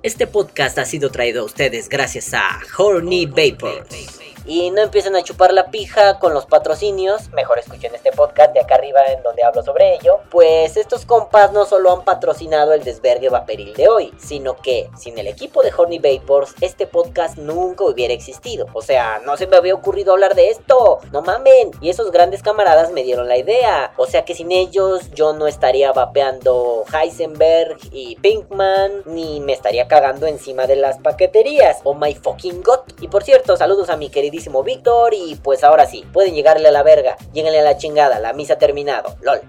Este 0.03 0.27
podcast 0.27 0.77
ha 0.77 0.85
sido 0.85 1.09
traído 1.09 1.41
a 1.41 1.45
ustedes 1.45 1.89
gracias 1.89 2.33
a 2.33 2.59
Horny 2.77 3.25
Vapors 3.25 4.16
y 4.47 4.71
no 4.71 4.81
empiecen 4.81 5.15
a 5.15 5.23
chupar 5.23 5.53
la 5.53 5.69
pija 5.69 6.19
con 6.19 6.33
los 6.33 6.45
patrocinios, 6.45 7.29
mejor 7.33 7.59
escuchen 7.59 7.93
este 7.93 8.13
podcast 8.13 8.53
de 8.53 8.61
acá 8.61 8.75
arriba 8.75 9.01
en 9.07 9.21
donde 9.21 9.43
hablo 9.43 9.61
sobre 9.61 9.95
ello, 9.95 10.19
pues 10.31 10.77
estos 10.77 11.05
compas 11.05 11.51
no 11.51 11.65
solo 11.65 11.91
han 11.91 12.03
patrocinado 12.05 12.73
el 12.73 12.83
desvergue 12.83 13.29
vaporil 13.29 13.73
de 13.73 13.89
hoy, 13.89 14.13
sino 14.17 14.55
que 14.55 14.89
sin 14.97 15.17
el 15.17 15.27
equipo 15.27 15.61
de 15.63 15.73
Horny 15.75 15.99
Vapors 15.99 16.55
este 16.61 16.87
podcast 16.87 17.37
nunca 17.37 17.83
hubiera 17.83 18.13
existido. 18.13 18.67
O 18.73 18.81
sea, 18.81 19.19
no 19.25 19.35
se 19.35 19.47
me 19.47 19.57
había 19.57 19.75
ocurrido 19.75 20.13
hablar 20.13 20.35
de 20.35 20.49
esto, 20.49 20.99
no 21.11 21.21
mamen. 21.21 21.71
Y 21.81 21.89
esos 21.89 22.11
grandes 22.11 22.41
camaradas 22.41 22.91
me 22.91 23.03
dieron 23.03 23.27
la 23.27 23.37
idea. 23.37 23.91
O 23.97 24.05
sea 24.05 24.23
que 24.23 24.33
sin 24.33 24.51
ellos 24.51 25.11
yo 25.13 25.33
no 25.33 25.47
estaría 25.47 25.91
vapeando 25.91 26.85
Heisenberg 26.93 27.77
y 27.91 28.15
Pinkman, 28.17 29.03
ni 29.05 29.41
me 29.41 29.53
estaría 29.53 29.87
cagando 29.87 30.25
encima 30.25 30.67
de 30.67 30.77
las 30.77 30.99
paqueterías. 30.99 31.79
Oh 31.83 31.93
my 31.93 32.13
fucking 32.15 32.63
god. 32.63 32.79
Y 33.01 33.07
por 33.07 33.23
cierto, 33.23 33.57
saludos 33.57 33.89
a 33.89 33.97
mi 33.97 34.09
querido 34.09 34.36
grandísimo 34.37 34.63
Víctor 34.63 35.13
y 35.15 35.35
pues 35.35 35.63
ahora 35.63 35.87
sí, 35.87 36.05
pueden 36.13 36.35
llegarle 36.35 36.67
a 36.67 36.71
la 36.71 36.83
verga, 36.83 37.17
lléguenle 37.33 37.59
a 37.59 37.63
la 37.63 37.77
chingada, 37.77 38.19
la 38.19 38.33
misa 38.33 38.57
terminado, 38.57 39.15
lol. 39.21 39.41